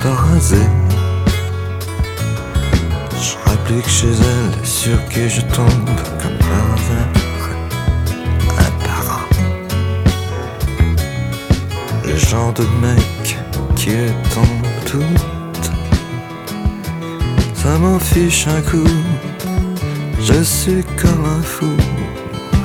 parasé. 0.00 0.64
Je 3.24 3.50
réplique 3.50 3.88
chez 3.88 4.14
elle, 4.32 4.66
sur 4.66 4.98
qui 5.10 5.28
je 5.28 5.42
tombe 5.42 5.90
comme 6.20 6.38
par. 6.38 6.72
Un 8.58 8.70
par. 8.86 9.28
Le 12.04 12.16
genre 12.16 12.52
de 12.54 12.64
mec 12.80 13.38
qui 13.76 13.90
est 13.90 14.32
en 14.36 14.50
doute. 14.90 15.70
Ça 17.54 17.78
m'en 17.78 17.98
fiche 17.98 18.46
un 18.46 18.62
coup. 18.62 18.96
Je 20.20 20.42
suis 20.42 20.84
comme 21.00 21.24
un 21.26 21.42
fou. 21.42 21.72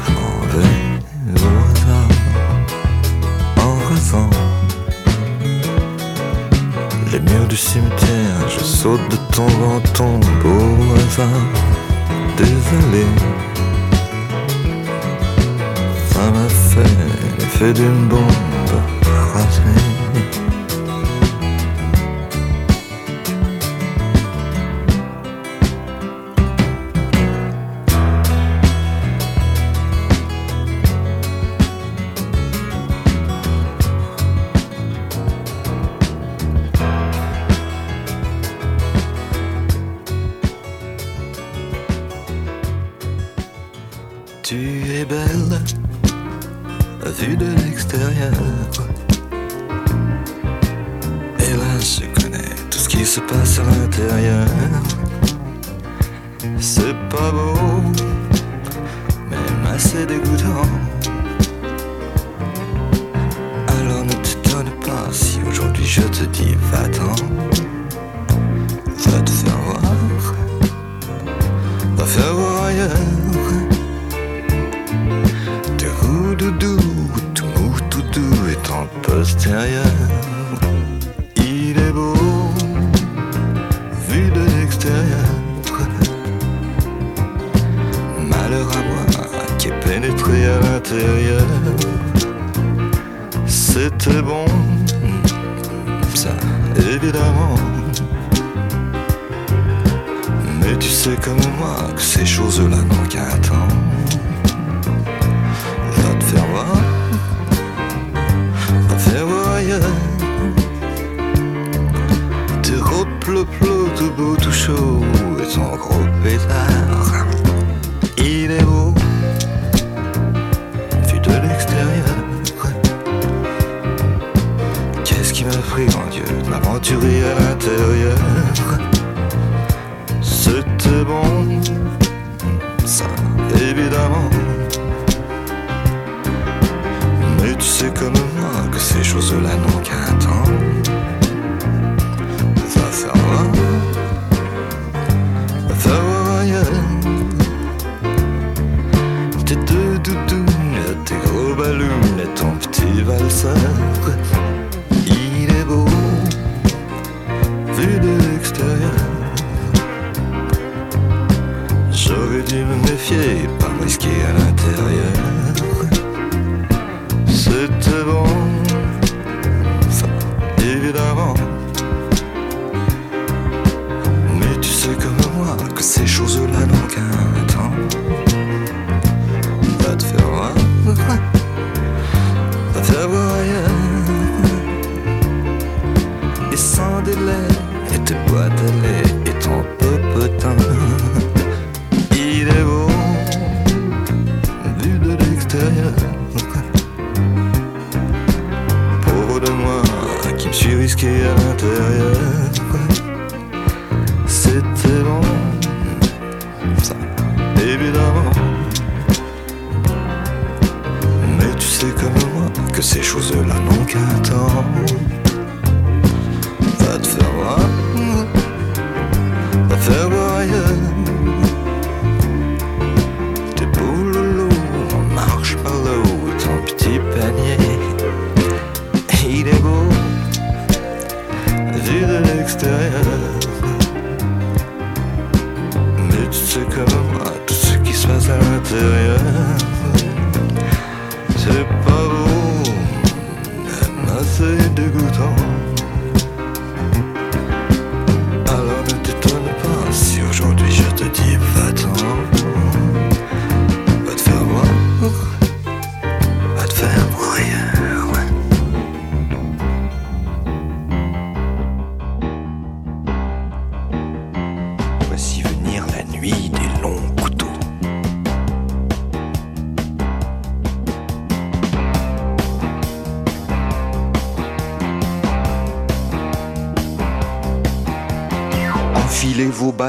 Je 0.05 0.11
m'en 0.13 0.39
vais. 0.53 0.86
cimetière, 7.57 8.49
je 8.49 8.63
saute 8.63 9.01
de 9.09 9.17
tombe 9.33 9.63
en 9.63 9.79
tombe 9.93 10.23
au 10.45 10.93
hasard 10.95 11.27
des 12.37 12.43
allées. 12.43 13.05
Ça 16.11 16.31
m'a 16.31 16.49
fait 16.49 17.39
l'effet 17.39 17.73
d'une 17.73 18.07
bombe. 18.07 18.56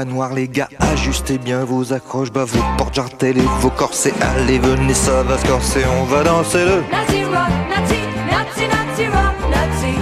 Noirs 0.05 0.33
les 0.33 0.47
gars, 0.47 0.69
ajustez 0.79 1.37
bien 1.37 1.63
vos 1.63 1.93
accroches, 1.93 2.31
bas 2.31 2.45
vos 2.45 2.63
portes 2.77 2.95
jartelles 2.95 3.37
et 3.37 3.47
vos 3.59 3.69
corsets. 3.69 4.13
Allez 4.21 4.59
venez 4.59 4.93
ça 4.93 5.23
va 5.23 5.37
se 5.37 5.45
corser, 5.47 5.83
on 5.99 6.03
va 6.03 6.23
danser 6.23 6.65
le. 6.65 6.83
Nazi 6.91 7.23
rock, 7.25 7.49
Nazi, 7.69 7.99
Nazi, 8.31 8.67
Nazi 8.67 9.05
rock, 9.07 9.35
Nazi, 9.51 9.95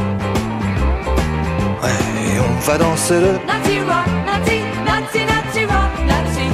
Ouais, 1.84 2.40
on 2.40 2.60
va 2.60 2.78
danser 2.78 3.20
le. 3.20 3.32
Nazi 3.48 3.80
rock, 3.80 4.08
Nazi, 4.26 4.60
Nazi, 4.86 5.20
Nazi 5.26 5.66
rock, 5.66 5.92
Nazi. 6.08 6.48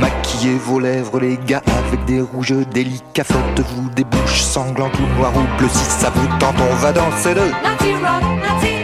Maquillez 0.00 0.58
vos 0.58 0.80
lèvres 0.80 1.20
les 1.20 1.38
gars 1.46 1.62
avec 1.86 2.04
des 2.06 2.20
rouges 2.20 2.54
délicats 2.72 3.24
Faites-vous 3.24 3.90
des 3.90 4.04
bouches 4.04 4.42
sanglantes 4.42 4.98
ou 4.98 5.18
noires 5.18 5.32
ou 5.36 5.58
bleues 5.58 5.68
Si 5.68 5.84
ça 5.84 6.10
vous 6.14 6.26
tente 6.38 6.56
on 6.70 6.74
va 6.76 6.92
danser 6.92 7.34
le 7.34 7.42
Nazi 7.62 7.92
rock, 7.94 8.22
Nazi, 8.42 8.81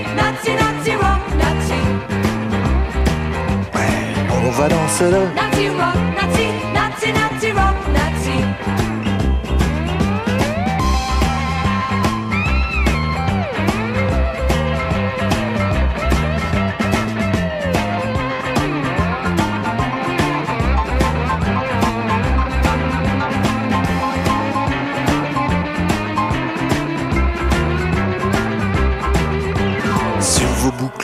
va 4.59 4.69
danser 4.69 5.11
le 5.11 5.98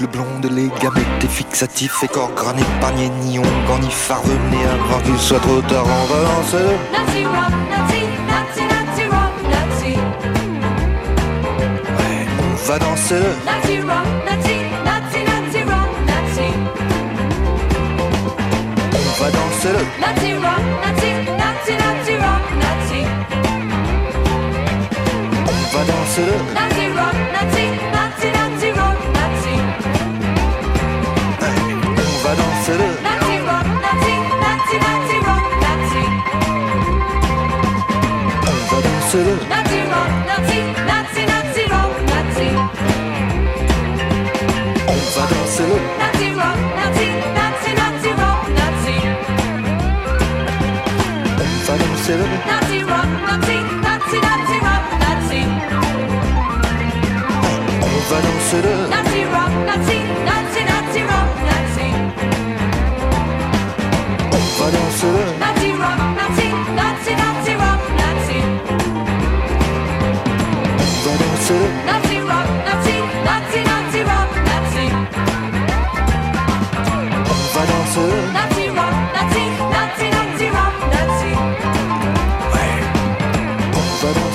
boucles 0.06 0.18
blondes 0.18 0.50
les 0.52 0.68
gars 0.80 0.90
mettez 0.94 1.28
fixatifs 1.28 2.02
et 2.02 2.08
corps 2.08 2.32
granés 2.34 2.62
épargnez 2.78 3.08
ni 3.22 3.38
onguent 3.38 3.80
ni 3.82 3.90
phare 3.90 4.22
Venez 4.22 4.64
avant 4.64 5.00
qu'il 5.00 5.18
soit 5.18 5.40
trop 5.40 5.60
tard. 5.62 5.84
On 5.84 6.06
va 6.12 6.20
danser. 6.24 6.56
Le 6.58 6.96
Nazi 6.96 7.24
rock, 7.24 7.54
Nazi, 7.70 8.02
Nazi, 8.28 8.62
Nazi 8.72 9.04
rock, 9.04 9.34
Nazi, 9.52 9.94
Ouais, 11.98 12.26
on 12.40 12.54
va 12.66 12.78
danser. 12.78 13.14
Le 13.14 13.44
Nazi 13.46 13.80
rock, 13.80 14.08
Nazi, 14.26 14.56
Nazi, 14.84 15.20
Nazi 15.30 15.62
rock, 15.70 15.90
Nazi, 16.10 16.48
On 18.92 19.22
va 19.22 19.30
danser. 19.30 19.68
Le 19.72 20.00
Nazi 20.00 20.32
rock, 20.34 20.64
Nazi, 20.84 21.10
Nazi, 21.42 21.72
Nazi 21.82 22.14
rock, 22.24 22.44
Nazi, 22.64 23.00
On 25.46 25.76
va 25.76 25.82
danser. 25.84 26.32
Le 26.48 26.54
Nazi, 26.54 26.73
On 52.06 52.10
va 52.10 52.16
Nazi 52.44 52.82
rock, 52.82 53.08
Nazi, 53.26 53.56
Nazi, 53.80 54.18
Nazi 54.20 54.58
rock, 54.60 54.84
Nazi. 55.00 55.40
On 57.80 57.96
va 58.10 58.18
danser 58.20 58.60
le 58.60 58.74
Nazi 58.90 59.22
rock, 59.32 59.52
Nazi, 59.64 59.98
Nazi, 60.28 60.60
Nazi 60.70 61.00
rock, 61.10 61.30
Nazi. 61.48 61.88
On 64.36 64.44
va 64.58 64.66
danser 64.76 65.12
le 65.16 65.24
Nazi 65.40 65.70
rock, 65.80 66.00
Nazi, 66.20 66.48
Nazi, 66.76 67.12
Nazi 67.22 67.52
rock, 67.62 67.80
Nazi. 68.00 68.38
On 70.82 70.92
va 71.04 71.12
danser 71.22 71.58
le 71.62 71.68
Nazi, 71.86 72.03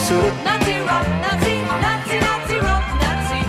le 0.10 0.43
Nazi 0.43 0.76
rock, 0.89 1.07
Nazi, 1.22 1.53
Nazi, 1.86 2.18
Nazi 2.26 2.55
rock, 2.68 2.86
Nazi. 3.03 3.41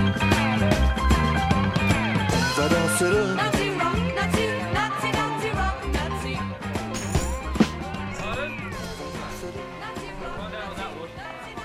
Va 2.56 2.66
danser 2.68 3.10
le 3.10 3.22
Nazi 3.34 3.66
rock, 3.80 3.98
Nazi, 4.16 4.44
Nazi, 4.76 5.08
Nazi 5.18 5.50
rock, 5.60 5.78
Nazi. 5.94 6.34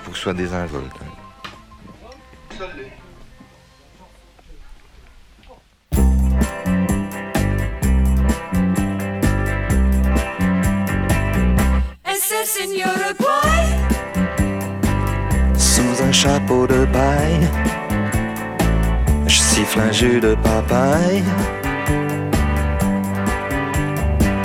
Faut 0.02 0.10
que 0.10 0.16
ce 0.16 0.22
soit 0.22 0.34
des 0.34 0.52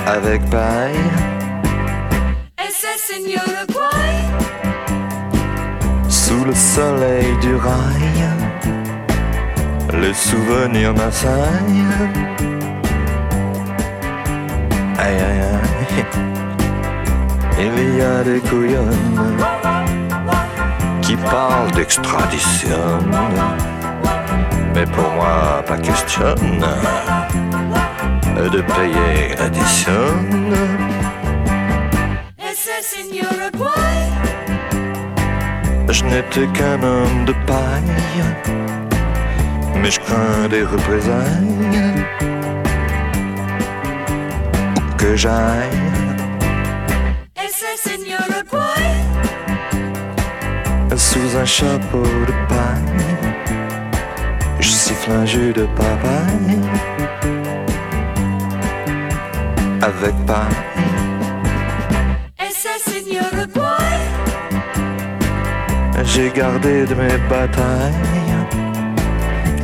Avec 0.06 0.48
paille, 0.50 0.94
in 3.14 3.24
Uruguay. 3.28 4.16
sous 6.08 6.44
le 6.44 6.54
soleil 6.54 7.36
du 7.42 7.54
rail, 7.56 8.14
le 9.92 10.12
souvenir 10.14 10.94
m'assaille. 10.94 11.84
Aïe 14.98 15.20
aïe 15.28 15.40
aïe, 15.52 16.04
il 17.58 17.96
y 17.98 18.00
a 18.00 18.24
des 18.24 18.40
couillonnes 18.40 19.36
qui 21.02 21.16
parlent 21.16 21.72
d'extradition. 21.72 23.00
Mais 24.74 24.86
pour 24.86 25.10
moi, 25.12 25.62
pas 25.66 25.78
question 25.78 26.34
de 28.54 28.60
payer 28.60 29.34
l'addition. 29.38 29.92
Je 35.88 36.04
n'étais 36.04 36.46
qu'un 36.54 36.82
homme 36.82 37.24
de 37.26 37.34
paille, 37.46 38.24
mais 39.76 39.90
je 39.90 40.00
crains 40.00 40.48
des 40.48 40.62
représailles. 40.62 42.06
Que 44.96 45.16
j'aille, 45.16 45.82
sous 50.96 51.36
un 51.36 51.44
chapeau 51.44 52.02
de 52.02 52.34
paille, 52.48 52.91
un 55.10 55.26
jus 55.26 55.52
de 55.52 55.66
papaye. 55.76 56.60
Avec 59.80 60.14
paille, 60.26 60.62
SS 62.38 62.88
in 62.98 63.06
Uruguay. 63.20 64.00
j'ai 66.04 66.30
gardé 66.30 66.84
de 66.84 66.94
mes 66.94 67.18
batailles, 67.28 67.92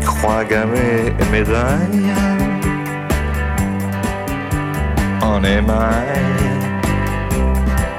croix 0.05 0.45
gammées 0.45 1.13
et 1.21 1.25
médailles. 1.31 2.13
en 5.23 5.45
émail. 5.45 6.25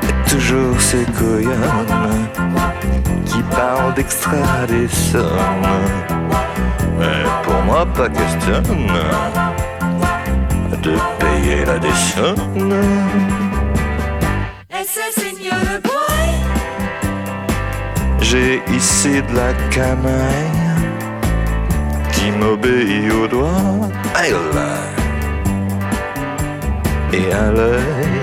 Et 0.03 0.29
toujours 0.29 0.79
ces 0.79 1.05
coyonnes 1.05 2.27
qui 3.25 3.41
parlent 3.43 3.93
d'extra 3.93 4.65
des 4.67 4.87
sommes. 4.87 6.18
Mais 6.99 7.23
pour 7.43 7.61
moi, 7.63 7.85
pas 7.85 8.09
question 8.09 8.61
de 10.83 10.93
payer 11.19 11.65
la 11.65 11.79
décenne. 11.79 12.35
J'ai 18.21 18.61
ici 18.75 19.21
de 19.21 19.35
la 19.35 19.53
canaille 19.71 20.69
qui 22.11 22.31
m'obéit 22.31 23.11
au 23.11 23.27
doigt 23.27 23.89
et 27.11 27.33
à 27.33 27.51
l'œil. 27.51 28.18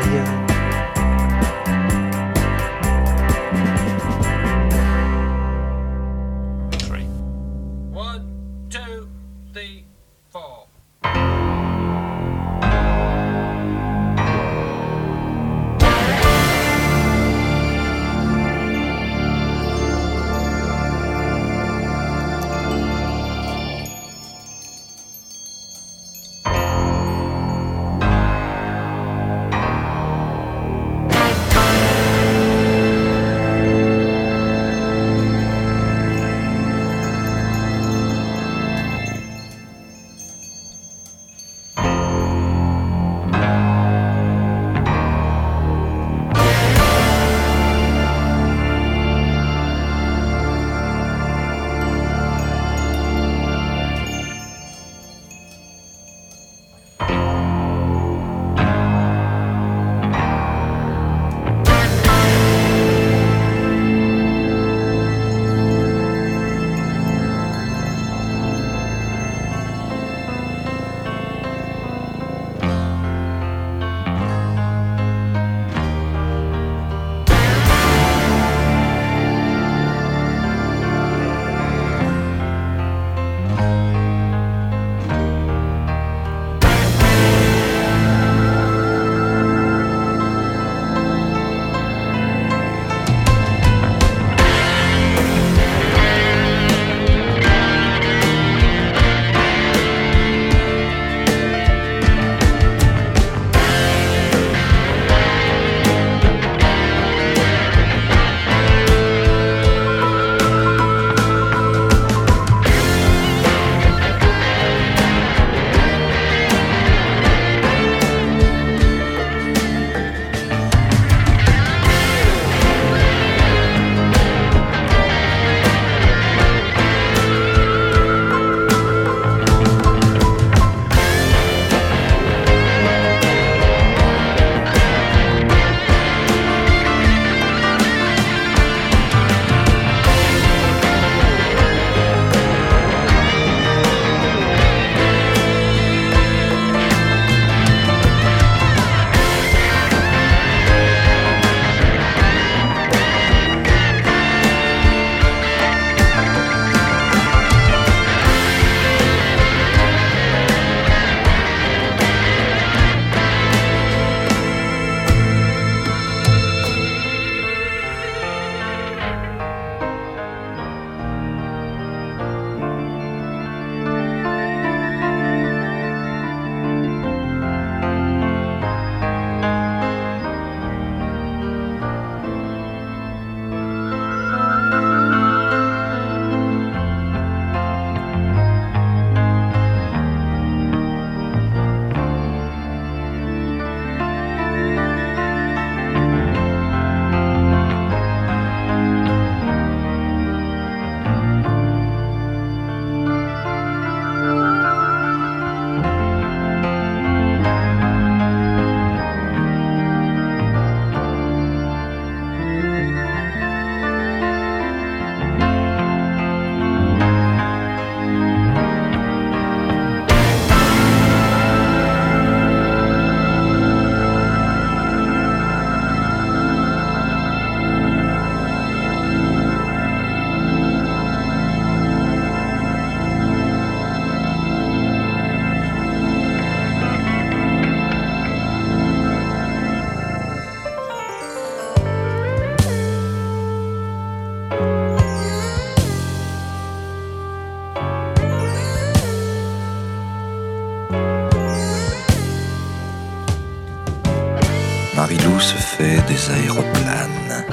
Aéroplanes 256.31 257.45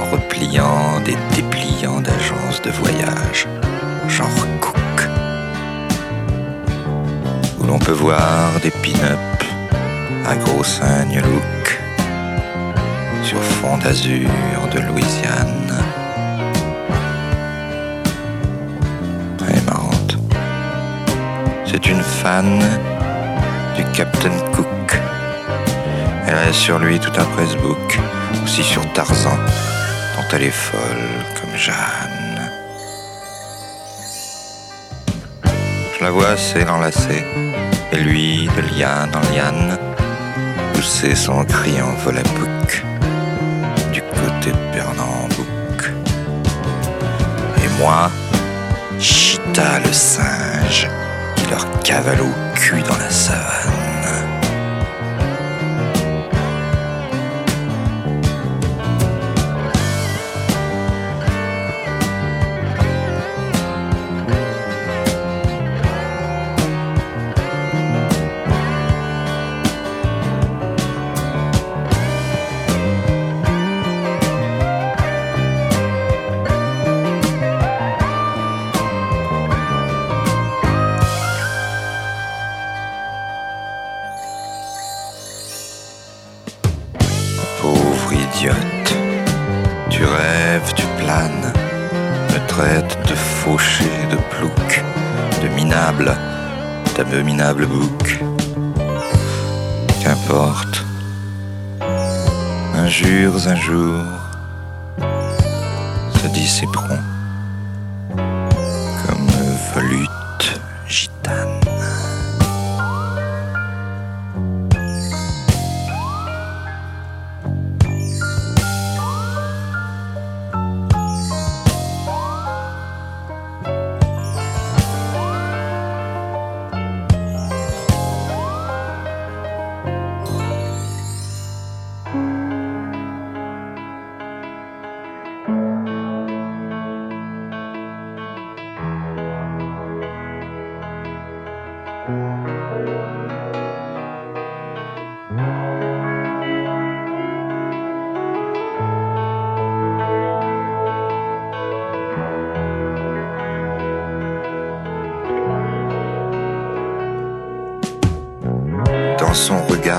en 0.00 0.10
repliant 0.10 1.00
des 1.04 1.16
dépliants 1.34 2.00
d'agences 2.00 2.62
de 2.62 2.70
voyage, 2.70 3.46
genre 4.08 4.28
Cook, 4.60 5.08
où 7.60 7.66
l'on 7.66 7.78
peut 7.78 7.92
voir 7.92 8.52
des 8.62 8.70
pin-up 8.70 9.44
à 10.26 10.34
gros 10.36 10.64
cygne 10.64 11.20
look 11.20 11.80
sur 13.22 13.42
fond 13.42 13.76
d'azur 13.78 14.30
de 14.72 14.80
Louisiane. 14.80 15.72
Elle 19.46 19.62
marrante. 19.64 20.16
C'est 21.66 21.86
une 21.86 22.02
fan 22.02 22.60
sur 26.52 26.78
lui 26.78 26.98
tout 26.98 27.12
un 27.18 27.24
pressbook, 27.24 27.98
aussi 28.44 28.62
sur 28.62 28.80
Tarzan, 28.92 29.36
dont 30.16 30.24
elle 30.32 30.44
est 30.44 30.50
folle 30.50 30.80
comme 31.40 31.56
Jeanne. 31.56 32.50
Je 35.98 36.04
la 36.04 36.10
vois 36.10 36.30
assez 36.30 36.64
et 37.92 37.96
lui, 37.96 38.48
de 38.56 38.78
liane 38.78 39.10
en 39.14 39.34
liane, 39.34 39.78
pousser 40.74 41.14
son 41.14 41.44
cri 41.44 41.80
en 41.80 41.92
volapouc 42.04 42.84
du 43.92 44.00
côté 44.02 44.52
de 44.52 44.72
Pernambouc. 44.72 45.92
Et 47.64 47.82
moi, 47.82 48.10
Chita 49.00 49.80
le 49.84 49.92
singe, 49.92 50.88
qui 51.36 51.46
leur 51.50 51.66
cavale 51.80 52.20
au 52.20 52.54
cul 52.54 52.82
dans 52.82 52.96
la 52.96 53.10
savane. 53.10 53.57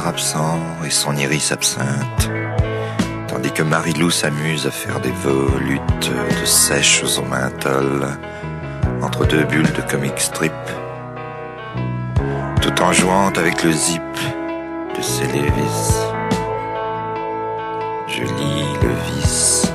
Absent 0.10 0.60
et 0.86 0.90
son 0.90 1.16
iris 1.16 1.52
absinthe, 1.52 2.32
tandis 3.28 3.52
que 3.52 3.62
Marilou 3.62 4.10
s'amuse 4.10 4.66
à 4.66 4.72
faire 4.72 5.00
des 5.00 5.12
volutes 5.12 6.12
de 6.42 6.46
sèches 6.46 7.04
au 7.04 7.22
menthol 7.22 8.08
entre 9.04 9.28
deux 9.28 9.44
bulles 9.44 9.72
de 9.72 9.84
comic 9.84 10.20
strip, 10.20 10.52
tout 12.60 12.82
en 12.82 12.92
jouant 12.92 13.32
avec 13.38 13.64
le 13.64 13.72
zip 13.72 14.02
de 14.98 15.02
ses 15.02 15.28
Lévis. 15.28 15.90
Je 18.08 18.24
lis 18.24 18.74
le 18.82 18.94
vice 19.14 19.72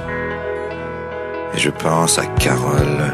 et 1.54 1.58
je 1.58 1.70
pense 1.70 2.18
à 2.18 2.26
Carole 2.26 3.12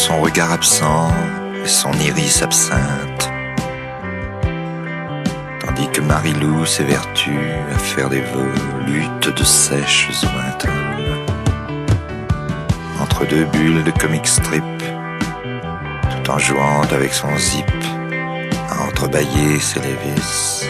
son 0.00 0.22
regard 0.22 0.50
absent 0.50 1.12
et 1.62 1.68
son 1.68 1.92
iris 1.92 2.40
absinthe. 2.40 3.30
Tandis 5.60 5.88
que 5.92 6.00
Marilou 6.00 6.64
s'évertue 6.64 7.38
à 7.70 7.78
faire 7.78 8.08
des 8.08 8.22
volutes 8.22 9.28
de 9.28 9.44
sèches 9.44 10.08
au. 10.24 10.66
Entre 12.98 13.26
deux 13.26 13.44
bulles 13.44 13.84
de 13.84 13.90
comic 13.90 14.26
strip, 14.26 14.64
tout 16.10 16.30
en 16.30 16.38
jouant 16.38 16.80
avec 16.90 17.12
son 17.12 17.36
zip, 17.36 17.70
à 18.70 18.84
entrebâiller 18.84 19.60
ses 19.60 19.80
lévis. 19.80 20.66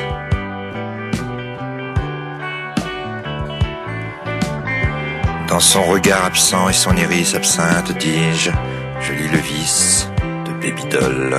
Dans 5.46 5.60
son 5.60 5.84
regard 5.84 6.24
absent 6.24 6.68
et 6.68 6.72
son 6.72 6.96
iris 6.96 7.36
absinthe, 7.36 7.96
dis-je, 7.96 8.50
je 9.01 9.12
lis 9.12 9.28
le 9.28 9.38
vice 9.38 10.09
de 10.46 10.53
Baby 10.53 10.84
Doll 10.90 11.36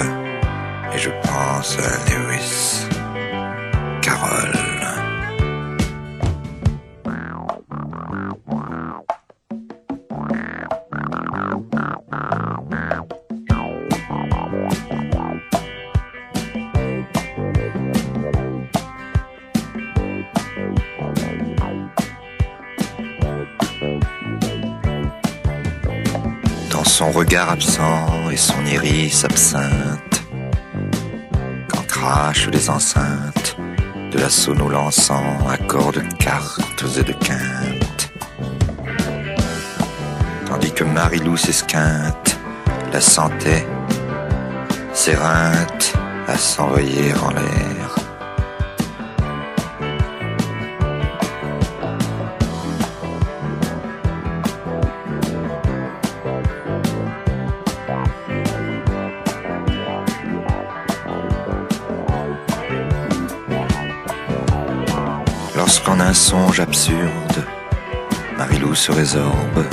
et 0.93 0.97
je 0.97 1.09
pense 1.23 1.77
à 1.77 2.09
Lewis. 2.09 2.80
Absent 27.39 28.29
et 28.29 28.37
son 28.37 28.65
iris 28.65 29.23
absinthe. 29.23 30.23
Quand 31.69 31.87
crachent 31.87 32.49
les 32.49 32.69
enceintes 32.69 33.55
de 34.11 34.19
la 34.19 34.29
sono 34.29 34.67
lançant 34.67 35.47
accords 35.47 35.93
de 35.93 36.01
cartes 36.19 36.83
et 36.97 37.03
de 37.03 37.13
quintes. 37.13 38.11
Tandis 40.45 40.71
que 40.71 40.83
Marilou 40.83 41.37
s'esquinte, 41.37 42.37
la 42.91 42.99
sentait, 42.99 43.65
s'éreinte 44.93 45.93
à 46.27 46.37
s'envoyer 46.37 47.13
en 47.23 47.29
l'air. 47.31 47.70
Se 68.81 68.91
résorbe, 68.91 69.63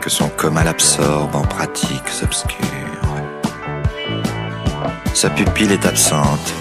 que 0.00 0.08
son 0.08 0.30
coma 0.30 0.64
l'absorbe 0.64 1.36
en 1.36 1.42
pratiques 1.42 2.14
obscures. 2.22 3.14
Sa 5.12 5.28
pupille 5.28 5.70
est 5.70 5.84
absente, 5.84 6.54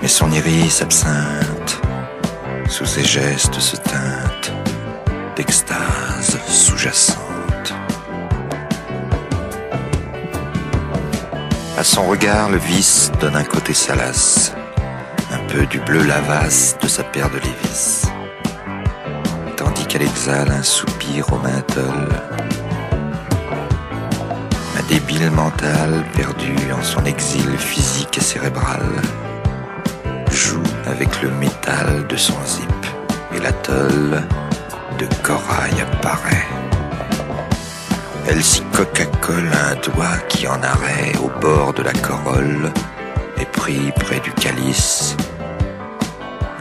Mais 0.00 0.08
son 0.08 0.32
iris 0.32 0.80
absinthe, 0.80 1.82
sous 2.66 2.86
ses 2.86 3.04
gestes 3.04 3.60
se 3.60 3.76
teinte 3.76 4.52
d'extase 5.36 6.38
sous-jacente. 6.48 7.74
À 11.76 11.84
son 11.84 12.06
regard, 12.06 12.48
le 12.48 12.56
vice 12.56 13.12
donne 13.20 13.36
un 13.36 13.44
côté 13.44 13.74
salace, 13.74 14.54
un 15.30 15.40
peu 15.52 15.66
du 15.66 15.78
bleu 15.80 16.02
lavasse 16.04 16.78
de 16.80 16.88
sa 16.88 17.04
paire 17.04 17.28
de 17.28 17.36
Lévis, 17.36 18.10
qu'elle 19.90 20.02
exhale 20.02 20.52
un 20.52 20.62
soupir 20.62 21.26
au 21.32 21.38
menthol. 21.38 22.08
Ma 24.76 24.82
débile 24.88 25.32
mentale, 25.32 26.04
perdue 26.14 26.72
en 26.72 26.80
son 26.80 27.04
exil 27.04 27.58
physique 27.58 28.16
et 28.16 28.20
cérébral, 28.20 28.86
joue 30.30 30.62
avec 30.86 31.20
le 31.22 31.30
métal 31.30 32.06
de 32.06 32.16
son 32.16 32.38
zip 32.46 32.86
et 33.34 33.40
l'atoll 33.40 34.22
de 35.00 35.06
corail 35.24 35.80
apparaît. 35.80 36.46
Elle 38.28 38.44
s'y 38.44 38.62
coca-colle 38.72 39.50
un 39.52 39.74
doigt 39.74 40.18
qui 40.28 40.46
en 40.46 40.62
arrêt 40.62 41.14
au 41.20 41.40
bord 41.40 41.72
de 41.72 41.82
la 41.82 41.92
corolle 41.94 42.72
est 43.40 43.50
pris 43.50 43.90
près 43.98 44.20
du 44.20 44.30
calice. 44.34 45.16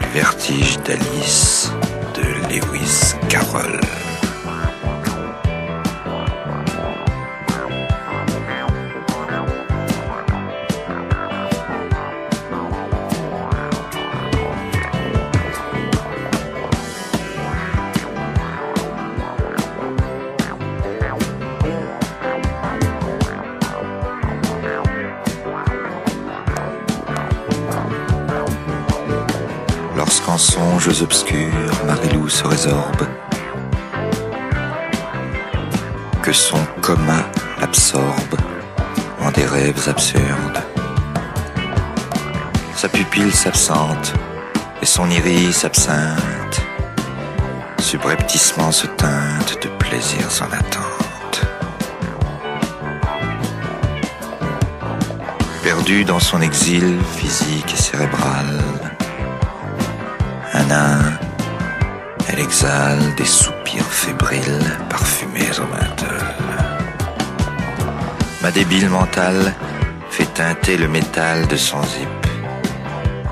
Le 0.01 0.19
vertige 0.19 0.79
d'Alice 0.79 1.71
Lewis 2.47 3.13
Carroll. 3.29 4.08
Que 36.21 36.33
son 36.33 36.59
coma 36.81 37.23
absorbe 37.61 38.35
en 39.21 39.31
des 39.31 39.45
rêves 39.45 39.87
absurdes. 39.87 40.61
Sa 42.75 42.89
pupille 42.89 43.31
s'absente 43.31 44.13
et 44.81 44.85
son 44.85 45.09
iris 45.09 45.63
absinthe, 45.63 46.61
subrepticement 47.79 48.73
se 48.73 48.87
teinte 48.87 49.63
de 49.63 49.69
plaisirs 49.77 50.41
en 50.41 50.51
attente. 50.51 51.41
Perdu 55.63 56.03
dans 56.03 56.19
son 56.19 56.41
exil 56.41 56.97
physique 57.15 57.73
et 57.73 57.81
cérébral, 57.81 58.61
un 60.53 60.63
nain, 60.65 61.19
exhale 62.49 63.13
des 63.15 63.25
soupirs 63.25 63.85
fébriles 63.85 64.75
parfumés 64.89 65.51
au 65.59 65.67
menthol. 65.67 66.19
Ma 68.41 68.49
débile 68.49 68.89
mentale 68.89 69.53
fait 70.09 70.33
teinter 70.33 70.75
le 70.75 70.87
métal 70.87 71.45
de 71.45 71.55
son 71.55 71.79
zip. 71.83 72.09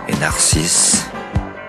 Et 0.08 0.16
Narcisse, 0.18 1.10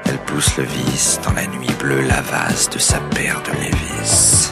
elle 0.04 0.18
pousse 0.18 0.58
le 0.58 0.64
vice 0.64 1.20
dans 1.24 1.32
la 1.32 1.46
nuit 1.46 1.72
bleue 1.78 2.02
lavasse 2.02 2.68
de 2.68 2.78
sa 2.78 2.98
paire 3.14 3.40
de 3.46 3.58
Lévis. 3.58 4.50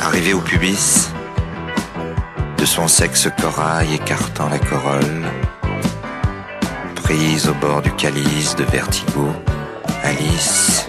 Arrivée 0.00 0.32
au 0.32 0.40
pubis, 0.40 1.10
de 2.56 2.64
son 2.64 2.88
sexe 2.88 3.28
corail 3.38 3.92
écartant 3.92 4.48
la 4.48 4.58
corolle, 4.58 5.26
prise 6.94 7.50
au 7.50 7.54
bord 7.54 7.82
du 7.82 7.92
calice 7.96 8.56
de 8.56 8.64
vertigo, 8.64 9.28
Alice 10.04 10.86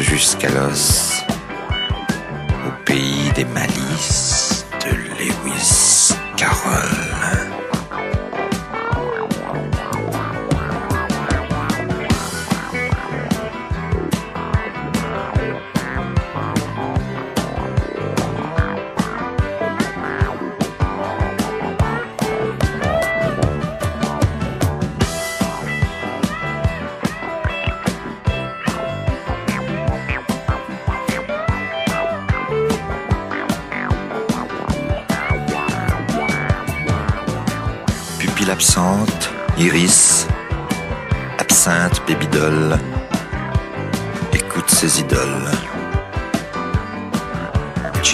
jusqu'à 0.00 0.48
l'os 0.50 1.12
au 2.66 2.84
pays 2.84 3.30
des 3.34 3.44
malices 3.44 3.77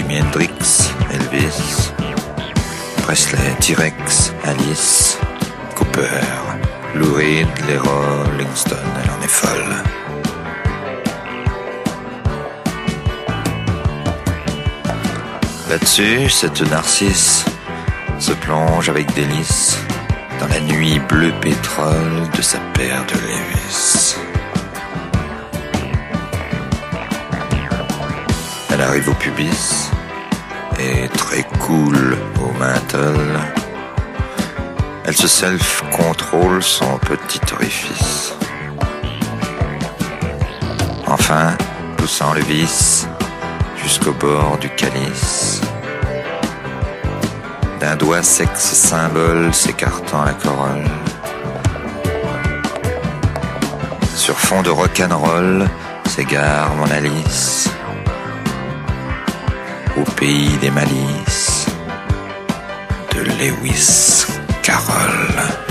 Jimi 0.07 0.21
Hendrix, 0.21 0.93
Elvis, 1.11 1.91
Presley, 3.01 3.55
T-Rex, 3.59 4.33
Alice, 4.43 5.17
Cooper, 5.73 6.21
Lou 6.93 7.15
Reed, 7.15 7.47
les 7.67 7.77
Rolling 7.77 8.53
Stones, 8.53 8.77
elle 9.03 9.09
en 9.09 9.21
est 9.23 9.27
folle. 9.27 9.75
Là-dessus, 15.69 16.29
cette 16.29 16.61
narcisse 16.69 17.43
se 18.19 18.33
plonge 18.33 18.89
avec 18.89 19.11
délice 19.15 19.79
dans 20.39 20.47
la 20.47 20.59
nuit 20.59 20.99
bleu 21.09 21.33
pétrole 21.41 22.29
de 22.37 22.41
sa 22.43 22.59
paire 22.75 23.03
de 23.07 23.13
Lévis. 23.27 24.17
Elle 28.71 28.81
arrive 28.81 29.09
au 29.09 29.13
pubis 29.13 29.89
et 30.79 31.07
très 31.09 31.43
cool 31.59 32.17
au 32.41 32.51
menthol. 32.59 33.39
Elle 35.05 35.15
se 35.15 35.27
self-contrôle 35.27 36.63
son 36.63 36.97
petit 36.97 37.41
orifice. 37.53 38.33
Enfin, 41.07 41.55
poussant 41.97 42.33
le 42.33 42.41
vis 42.41 43.07
jusqu'au 43.77 44.13
bord 44.13 44.57
du 44.59 44.69
calice, 44.69 45.61
d'un 47.79 47.95
doigt 47.95 48.23
sexe 48.23 48.73
symbole 48.73 49.53
s'écartant 49.53 50.25
la 50.25 50.33
corolle. 50.33 50.89
Sur 54.15 54.39
fond 54.39 54.63
de 54.63 54.71
rock'n'roll 54.71 55.67
s'égare 56.07 56.73
mon 56.75 56.89
Alice 56.89 57.69
au 59.97 60.03
pays 60.11 60.57
des 60.61 60.71
malices 60.71 61.67
de 63.13 63.21
Lewis 63.21 64.25
Carroll. 64.61 65.64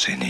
Soleil 0.00 0.29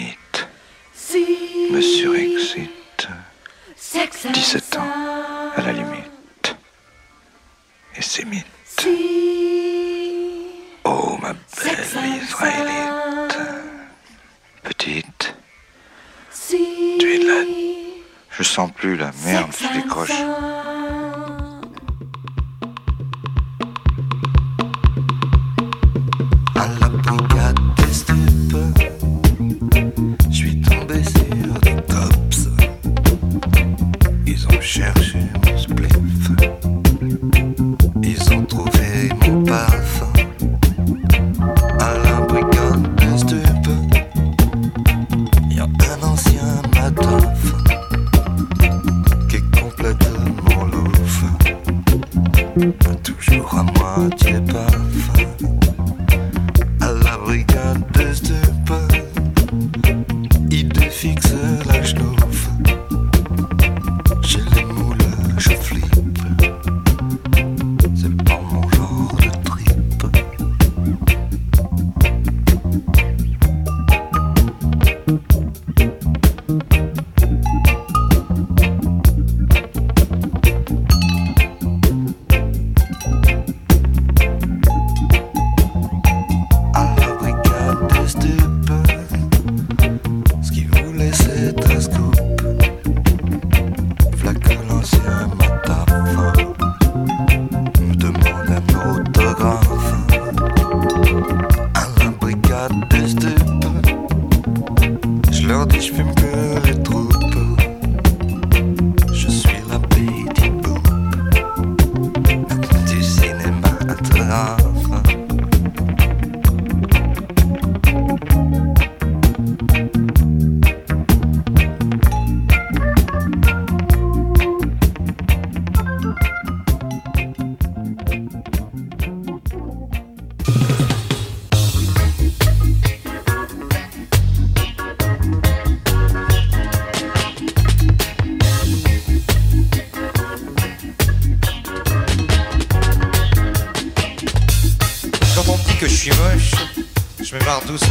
je 147.69 147.89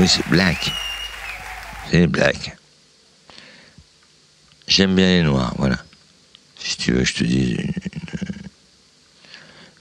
Oui, 0.00 0.08
c'est 0.08 0.26
black. 0.28 0.72
C'est 1.90 2.06
black. 2.06 2.56
J'aime 4.66 4.96
bien 4.96 5.18
les 5.18 5.22
noirs, 5.22 5.52
voilà. 5.58 5.76
Si 6.58 6.78
tu 6.78 6.92
veux, 6.92 7.04
je 7.04 7.16
te 7.16 7.24
dis 7.24 7.50
une, 7.50 7.60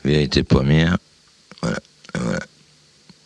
une 0.03 0.11
vérité 0.11 0.43
première. 0.43 0.97
Voilà. 1.61 1.79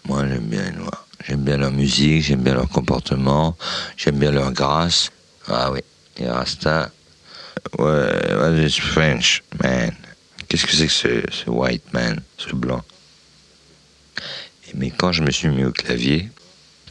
Moi, 0.05 0.27
j'aime 0.27 0.45
bien 0.45 0.65
les 0.65 0.77
noirs. 0.77 1.07
J'aime 1.27 1.41
bien 1.41 1.57
leur 1.57 1.71
musique, 1.71 2.21
j'aime 2.21 2.43
bien 2.43 2.53
leur 2.53 2.69
comportement, 2.69 3.57
j'aime 3.97 4.19
bien 4.19 4.29
leur 4.29 4.51
grâce. 4.51 5.09
Ah 5.47 5.71
oui, 5.71 5.79
les 6.19 6.29
Rasta. 6.29 6.91
Ouais, 7.79 8.35
what 8.35 8.69
French, 8.69 9.41
man? 9.63 9.95
Qu'est-ce 10.47 10.67
que 10.67 10.73
c'est 10.73 10.85
que 10.85 10.93
ce, 10.93 11.23
ce 11.31 11.49
white 11.49 11.91
man, 11.91 12.21
ce 12.37 12.53
blanc? 12.53 12.83
Et 14.67 14.73
mais 14.75 14.91
quand 14.91 15.11
je 15.11 15.23
me 15.23 15.31
suis 15.31 15.47
mis 15.47 15.63
au 15.63 15.71
clavier, 15.71 16.29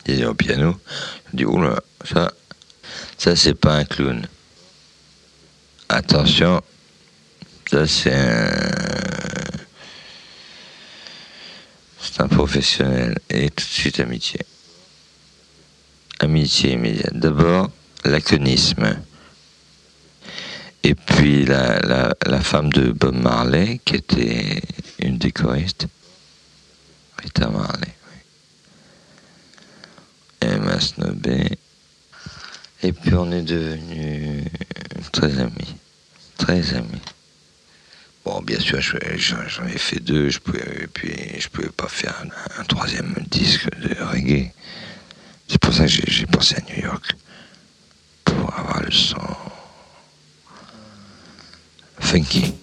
et 0.07 0.25
au 0.25 0.35
piano, 0.35 0.77
je 1.31 1.37
dis, 1.37 1.45
oula, 1.45 1.81
ça, 2.05 2.33
ça 3.19 3.37
c'est 3.37 3.55
pas 3.55 3.75
un 3.75 3.85
clown. 3.85 4.27
Attention, 5.89 6.63
ça 7.71 7.87
c'est 7.87 8.15
un... 8.15 8.51
C'est 12.05 12.21
un 12.21 12.29
professionnel. 12.29 13.17
Et 13.31 13.49
tout 13.49 13.65
de 13.65 13.71
suite 13.71 14.01
amitié. 14.01 14.41
Amitié 16.19 16.73
immédiate. 16.73 17.15
D'abord, 17.15 17.71
laconisme. 18.05 18.99
Et 20.83 20.97
puis 20.97 21.45
la, 21.47 21.79
la, 21.79 22.15
la 22.27 22.41
femme 22.41 22.73
de 22.73 22.91
Bob 22.91 23.15
Marley, 23.15 23.81
qui 23.85 23.95
était 23.95 24.61
une 24.99 25.17
des 25.17 25.31
choristes. 25.31 25.87
Rita 27.23 27.49
Marley, 27.49 27.95
Snobé. 30.81 31.59
Et 32.83 32.93
puis 32.93 33.15
on 33.15 33.31
est 33.31 33.43
devenus 33.43 34.45
très 35.13 35.39
amis. 35.39 35.75
Très 36.39 36.75
amis. 36.75 37.01
Bon, 38.25 38.41
bien 38.43 38.59
sûr, 38.59 38.81
je- 38.81 38.97
j'en 39.17 39.67
ai 39.67 39.79
fait 39.79 40.01
deux, 40.01 40.31
je 40.31 40.39
pouvais, 40.39 40.65
et 40.83 40.87
puis 40.87 41.13
je 41.41 41.49
pouvais 41.49 41.69
pas 41.71 41.89
faire 41.89 42.15
un, 42.25 42.61
un 42.61 42.65
troisième 42.65 43.15
disque 43.31 43.69
de 43.81 43.95
reggae. 44.03 44.53
C'est 45.49 45.59
pour 45.61 45.73
ça 45.75 45.87
que 45.87 45.93
j'ai 46.09 46.27
pensé 46.27 46.57
à 46.57 46.61
New 46.73 46.83
York. 46.83 47.15
Pour 48.25 48.53
avoir 48.59 48.83
le 48.83 48.91
son 48.91 49.19
funky. 52.01 52.55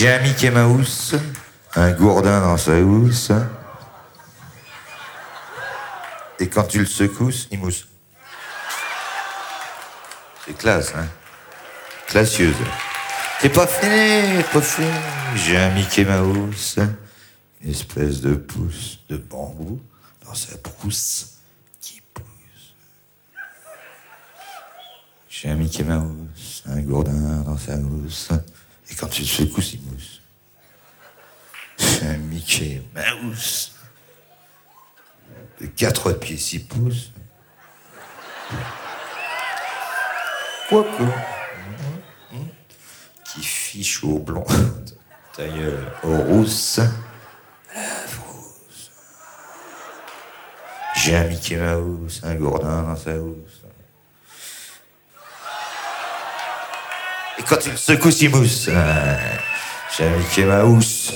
J'ai 0.00 0.10
un 0.10 0.20
Mickey 0.20 0.50
Mouse, 0.50 1.14
un 1.74 1.92
gourdin 1.92 2.40
dans 2.40 2.56
sa 2.56 2.80
housse. 2.80 3.32
Et 6.38 6.48
quand 6.48 6.62
tu 6.62 6.78
le 6.78 6.86
secousses, 6.86 7.48
il 7.50 7.58
mousse. 7.58 7.86
C'est 10.46 10.56
classe, 10.56 10.94
hein 10.96 11.06
Classieuse. 12.06 12.56
C'est 13.42 13.50
pas 13.50 13.66
fini, 13.66 14.42
pas 14.50 14.62
fini. 14.62 14.88
J'ai 15.34 15.58
un 15.58 15.68
Mickey 15.74 16.06
Mouse, 16.06 16.78
une 17.62 17.70
espèce 17.70 18.22
de 18.22 18.36
pouce 18.36 19.00
de 19.10 19.18
bambou 19.18 19.82
dans 20.24 20.32
sa 20.32 20.56
brousse 20.56 21.40
qui 21.78 22.00
pousse. 22.14 22.74
J'ai 25.28 25.50
un 25.50 25.56
Mickey 25.56 25.84
Mouse, 25.84 26.62
un 26.64 26.80
gourdin 26.80 27.42
dans 27.42 27.58
sa 27.58 27.74
housse. 27.74 28.30
Et 28.90 28.94
quand 28.94 29.08
tu 29.08 29.22
le 29.22 29.28
secousses, 29.28 29.74
il 29.74 29.82
mousse. 29.82 30.20
J'ai 31.78 32.06
un 32.06 32.16
Mickey 32.18 32.82
Mouse 32.94 33.72
de 35.60 35.66
4 35.66 36.12
pieds 36.12 36.36
6 36.36 36.58
pouces. 36.60 37.12
Quoique. 40.68 41.02
Qui 43.24 43.42
fiche 43.42 44.02
au 44.02 44.18
blond, 44.18 44.46
tailleur 45.36 46.00
au 46.02 46.16
rousse, 46.16 46.80
lèvres 47.72 48.24
rousse. 48.26 48.90
J'ai 50.96 51.16
un 51.16 51.24
Mickey 51.24 51.56
Mouse, 51.56 52.20
un 52.24 52.34
gourdin 52.34 52.82
dans 52.82 52.96
sa 52.96 53.16
housse. 53.16 53.59
Et 57.40 57.42
quand 57.42 57.64
il 57.64 57.78
secoue, 57.78 58.10
il 58.20 58.28
mousse. 58.28 58.68
Ah, 58.68 59.16
J'ai 59.96 60.04
un 60.04 60.16
Mickey 60.18 60.44
Mouse, 60.44 61.12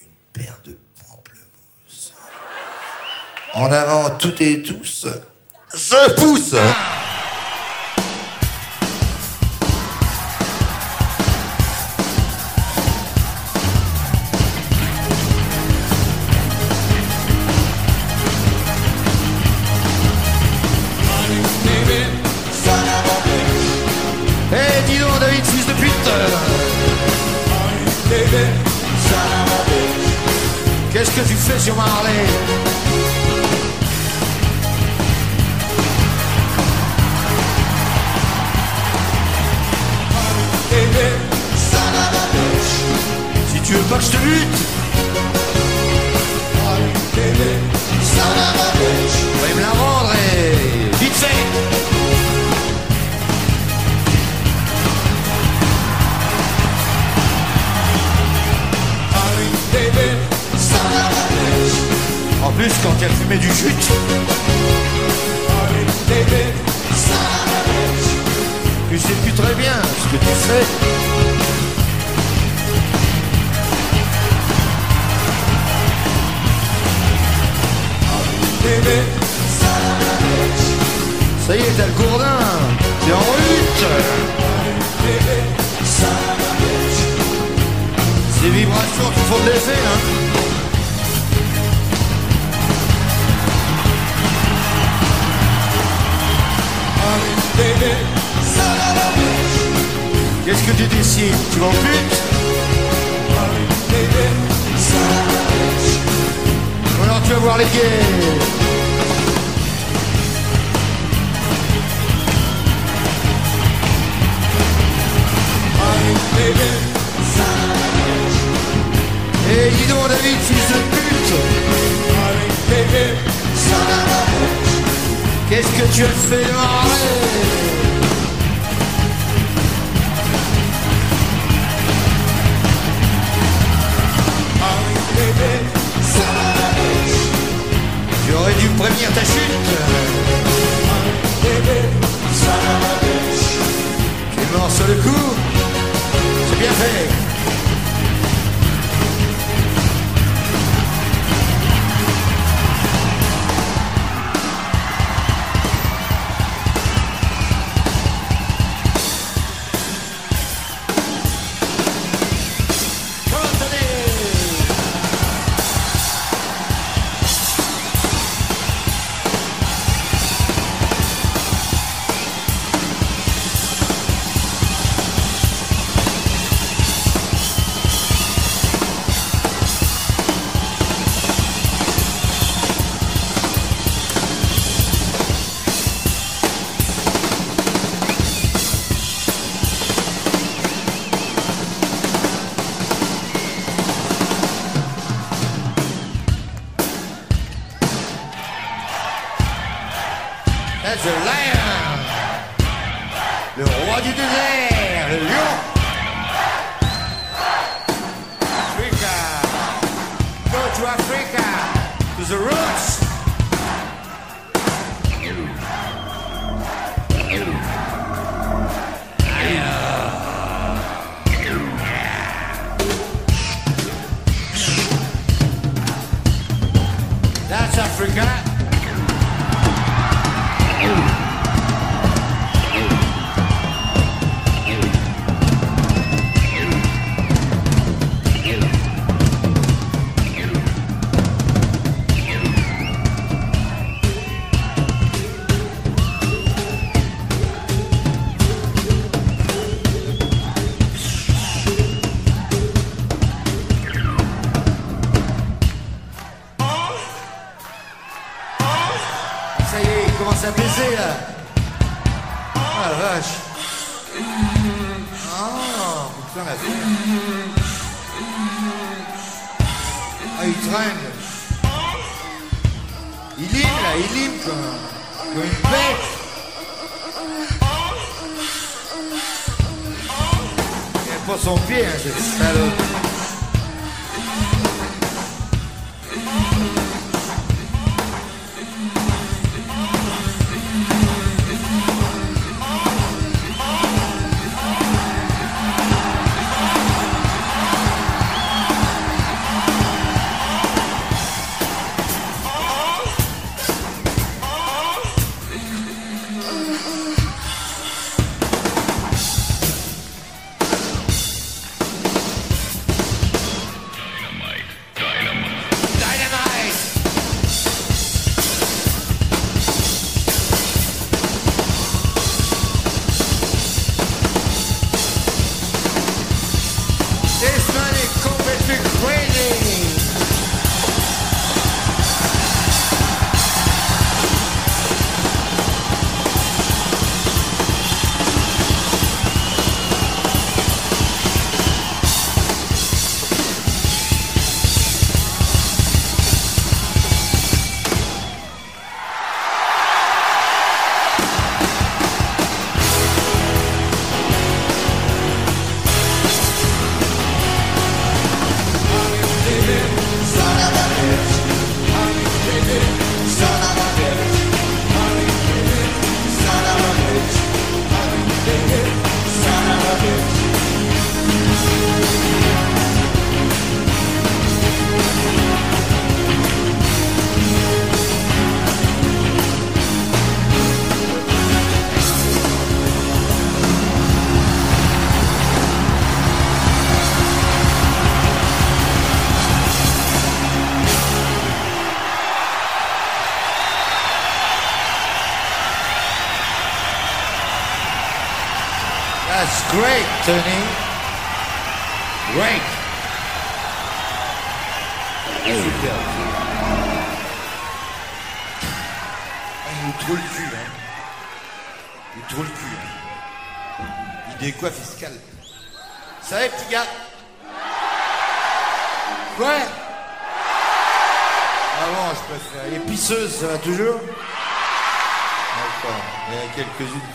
une 0.00 0.08
paire 0.32 0.58
de 0.64 0.74
pamplemousses. 1.06 2.14
En 3.52 3.70
avant, 3.70 4.08
toutes 4.16 4.40
et 4.40 4.62
tous, 4.62 5.06
Je 5.74 6.14
pousse 6.14 6.54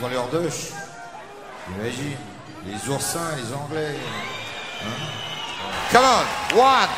leur 0.09 0.27
douche. 0.27 0.71
J'imagine. 1.67 2.17
Les 2.65 2.89
oursins, 2.89 3.35
les 3.37 3.53
anglais. 3.53 3.95
Hein 4.83 5.13
Come 5.91 6.05
on. 6.05 6.57
One, 6.57 6.89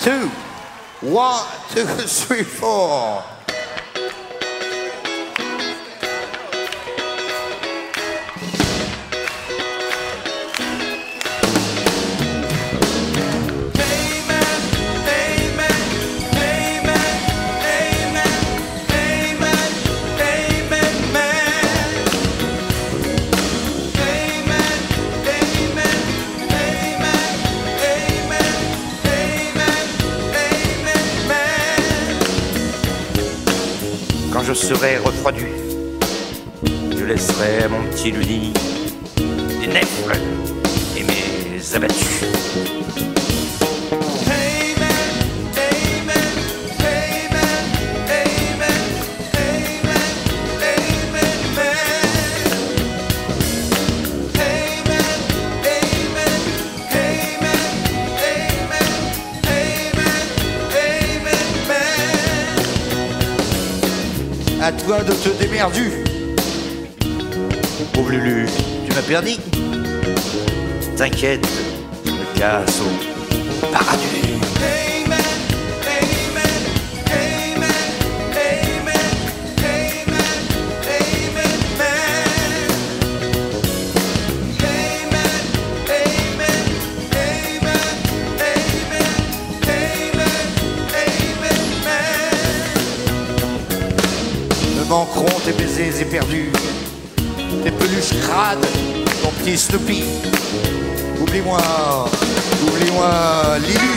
two, 0.00 0.30
one, 1.02 1.44
two, 1.74 1.86
three, 2.06 2.44
four. 2.44 3.22
Serai 34.62 34.96
refroidi, 34.98 35.46
je 36.96 37.04
laisserai 37.04 37.68
mon 37.68 37.82
petit 37.90 38.12
Luni 38.12 38.52
des 39.60 39.66
nèfles 39.66 40.16
et 40.96 41.02
mes 41.02 41.74
abattus. 41.74 42.81
Te 65.22 65.28
démerdu. 65.40 65.92
Pauvre 67.92 68.10
Lulu, 68.10 68.46
tu 68.86 68.94
m'as 68.94 69.02
perdu. 69.02 69.36
T'inquiète, 70.96 71.46
je 72.04 72.10
me 72.10 72.38
casse 72.38 72.80
paradis. 73.70 74.31
Petit 99.52 99.58
Snoopy. 99.58 100.02
Oublie-moi, 101.20 101.60
oublie-moi, 102.66 103.58
Lilu. 103.58 103.92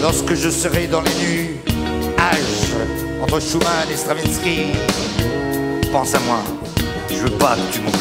Lorsque 0.00 0.34
je 0.34 0.50
serai 0.50 0.86
dans 0.86 1.00
les 1.00 1.10
nuages 1.14 1.41
entre 3.34 3.90
et 3.90 3.96
Stravinsky, 3.96 4.72
Pense 5.90 6.14
à 6.14 6.18
moi, 6.20 6.40
je 7.08 7.16
veux 7.16 7.30
pas 7.30 7.56
que 7.56 7.72
tu 7.72 7.80
m'oublies. 7.80 7.98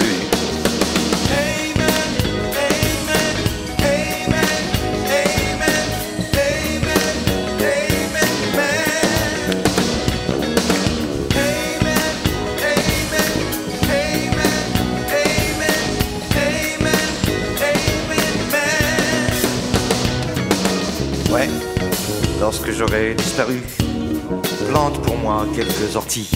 Ouais, 21.32 21.48
lorsque 22.42 22.72
j'aurai 22.72 23.14
disparu, 23.14 23.62
plante 24.72 25.02
pour 25.02 25.18
moi 25.18 25.46
quelques 25.54 25.96
orties. 25.98 26.30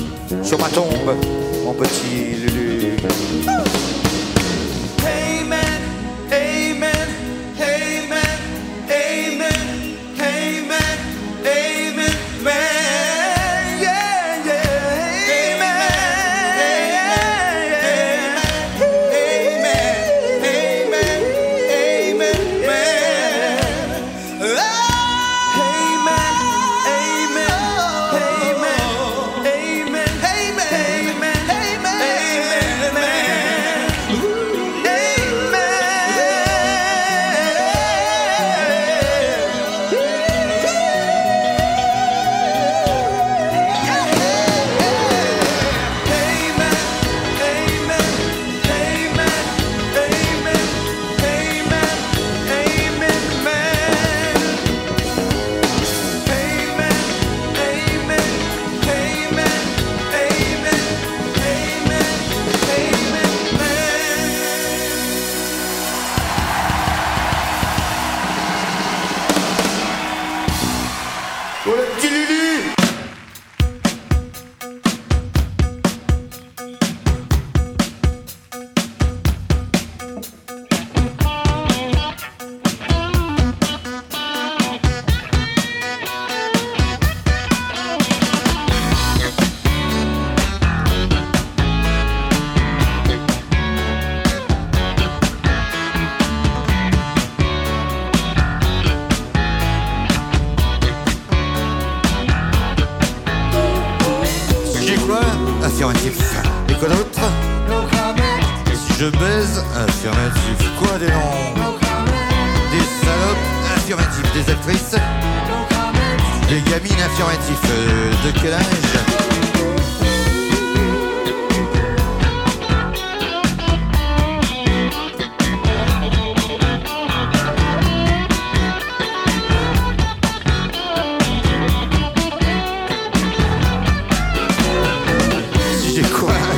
sur 0.44 0.60
ma 0.60 0.68
tombe, 0.68 1.16
mon 1.64 1.74
petit 1.74 2.36
Lulu. 2.36 2.98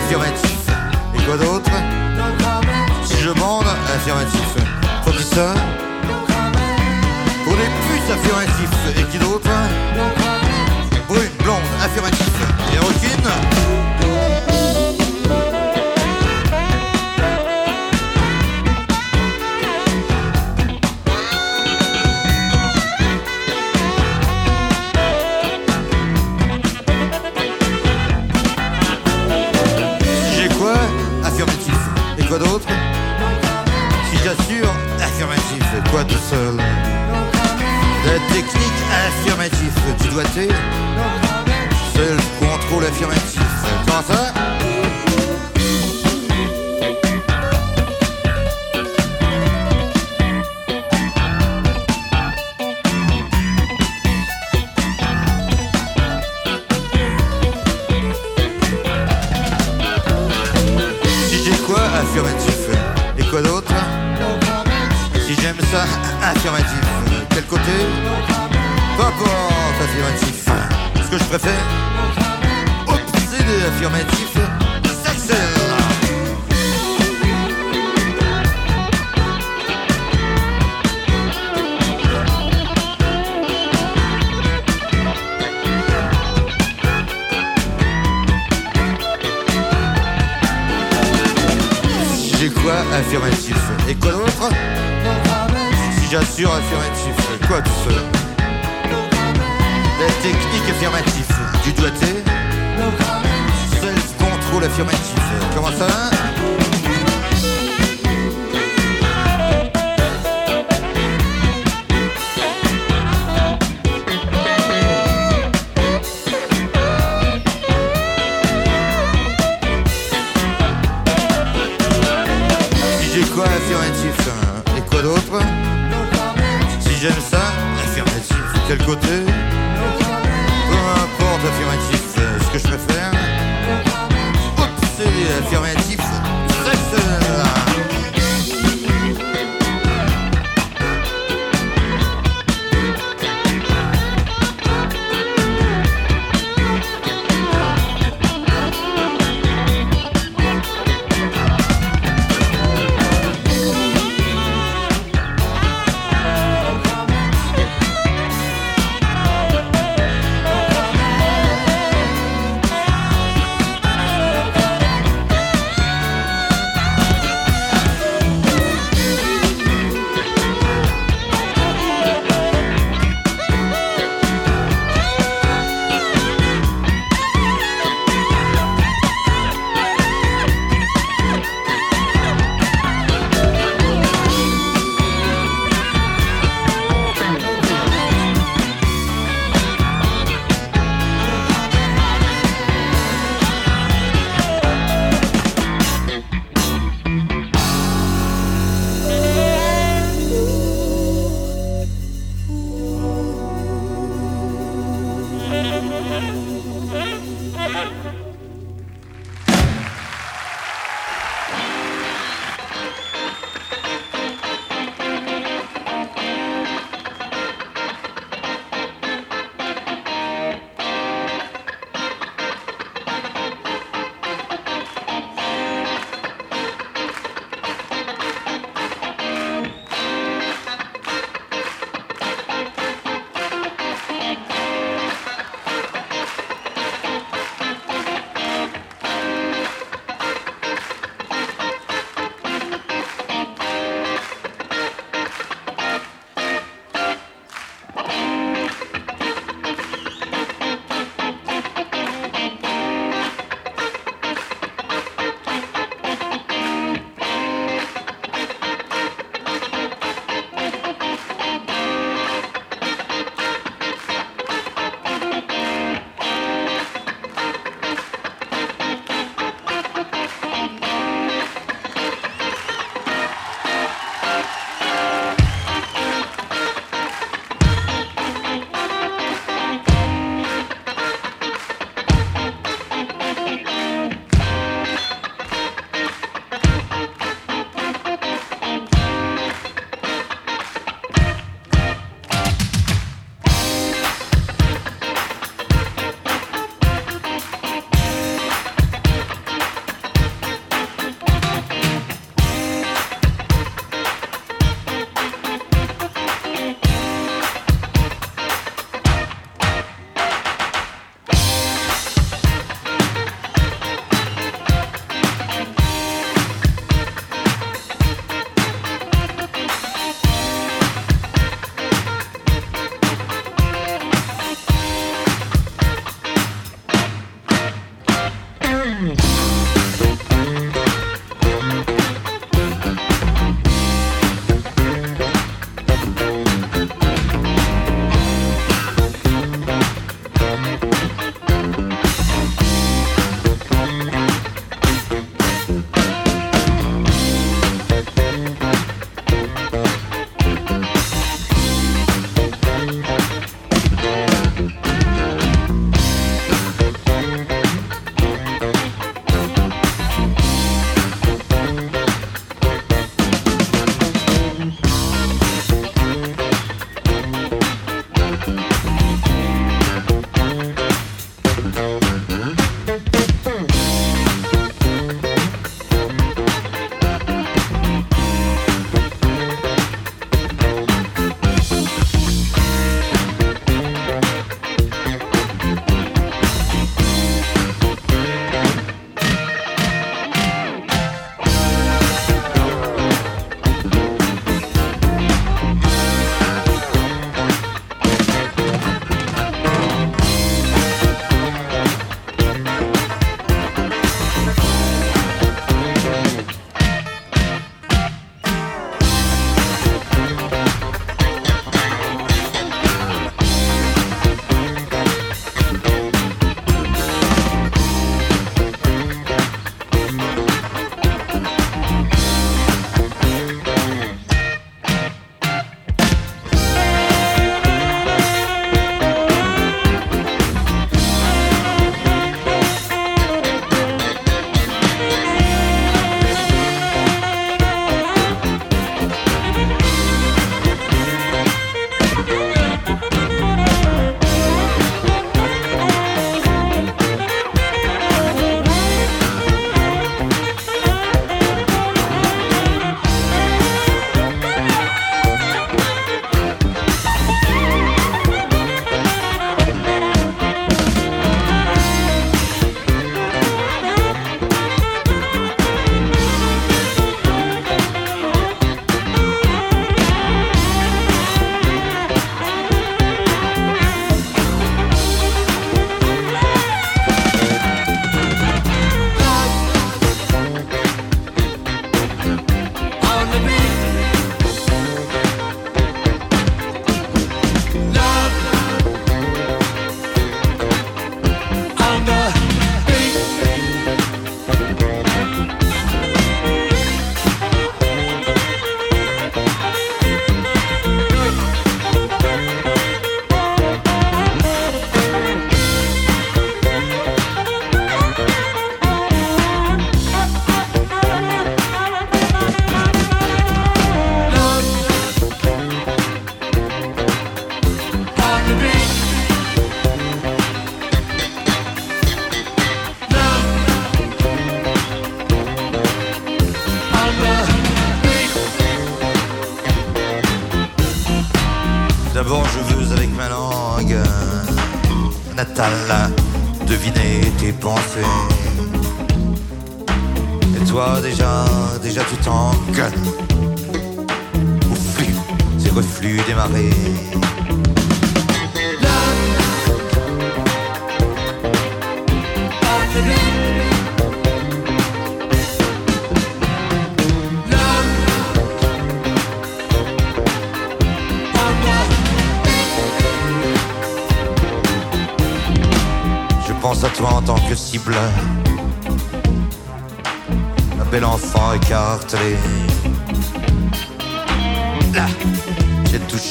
affirmatif. 0.07 0.57
Et 1.15 1.23
quoi 1.23 1.37
d'autre 1.37 1.71
Si 3.03 3.17
je 3.17 3.31
bande, 3.31 3.65
affirmatif. 3.93 4.55
Faut 5.03 5.11
ça 5.11 5.53
Pour 7.43 7.55
les 7.55 7.69
puces, 7.83 8.11
affirmatif. 8.11 8.69
Et 8.97 9.03
qui 9.11 9.17
d'autre 9.17 9.49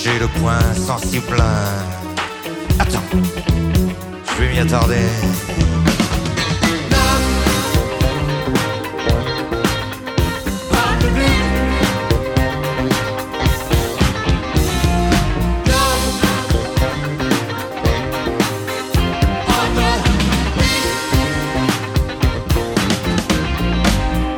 j'ai 0.07 0.19
le 0.20 0.28
point 0.28 0.61
sensible. 0.74 1.43
Attends, 2.78 3.03
je 3.12 4.43
vais 4.43 4.53
m'y 4.53 4.59
attarder. 4.61 4.95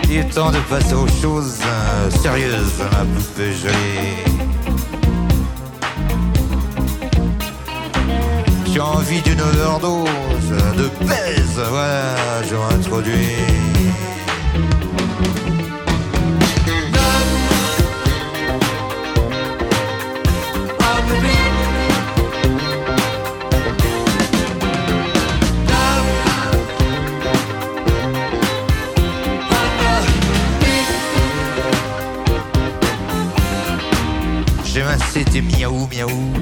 Il 0.04 0.16
est 0.16 0.24
temps 0.34 0.50
de 0.50 0.58
passer 0.70 0.94
aux 0.94 1.06
choses 1.06 1.60
euh, 1.66 2.10
sérieuses, 2.10 2.78
ma 2.78 3.04
poupée 3.04 3.52
jolie. 3.52 4.28
J'ai 8.78 8.82
envie 8.82 9.20
d'une 9.22 9.40
overdose 9.40 10.06
de 10.76 11.04
baise, 11.04 11.60
voilà, 11.68 12.14
je 12.48 12.54
massé 34.84 35.24
tes 35.24 35.42
miaou 35.42 35.88
miaou 35.92 36.37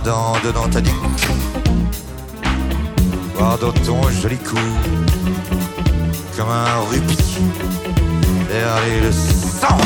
dans 0.00 0.34
dedans 0.44 0.68
ta 0.68 0.80
nuque 0.80 1.28
Voir 3.34 3.58
dans 3.58 3.72
ton 3.72 4.08
joli 4.10 4.36
cou 4.38 4.56
Comme 6.36 6.50
un 6.50 6.80
rubis 6.90 7.38
Perler 8.48 9.00
le 9.02 9.12
sang 9.12 9.78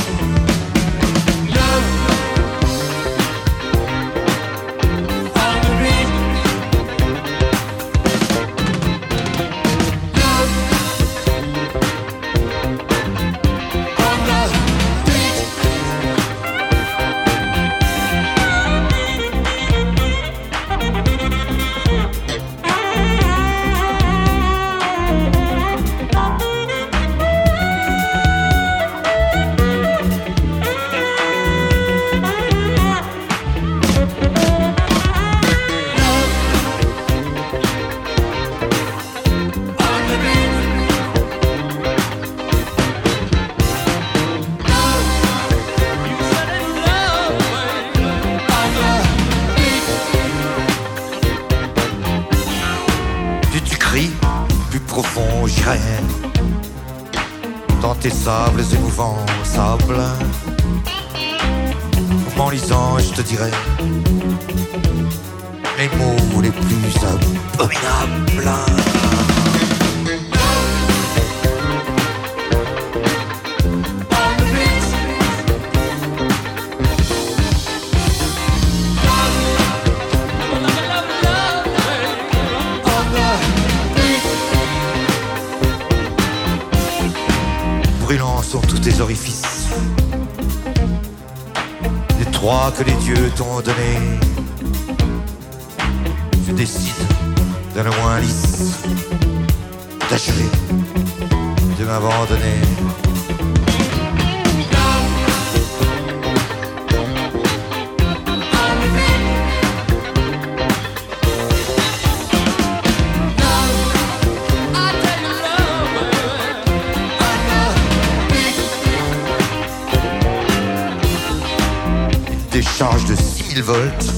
décharge 122.53 123.07
de 123.07 123.15
6000 123.15 123.63
volts 123.63 124.13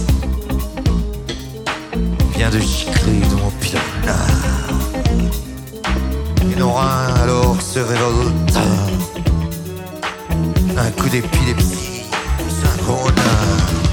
vient 2.37 2.51
de 2.51 2.59
gicler 2.59 3.21
dans 3.31 3.45
mon 3.45 3.51
pilote. 3.61 3.83
Et 6.51 6.57
nos 6.57 6.73
reins 6.73 7.15
alors 7.23 7.63
se 7.63 7.79
révoltent. 7.79 8.59
Un 10.77 10.91
coup 11.01 11.09
d'épilepsie 11.09 12.03
synchrone. 12.61 13.84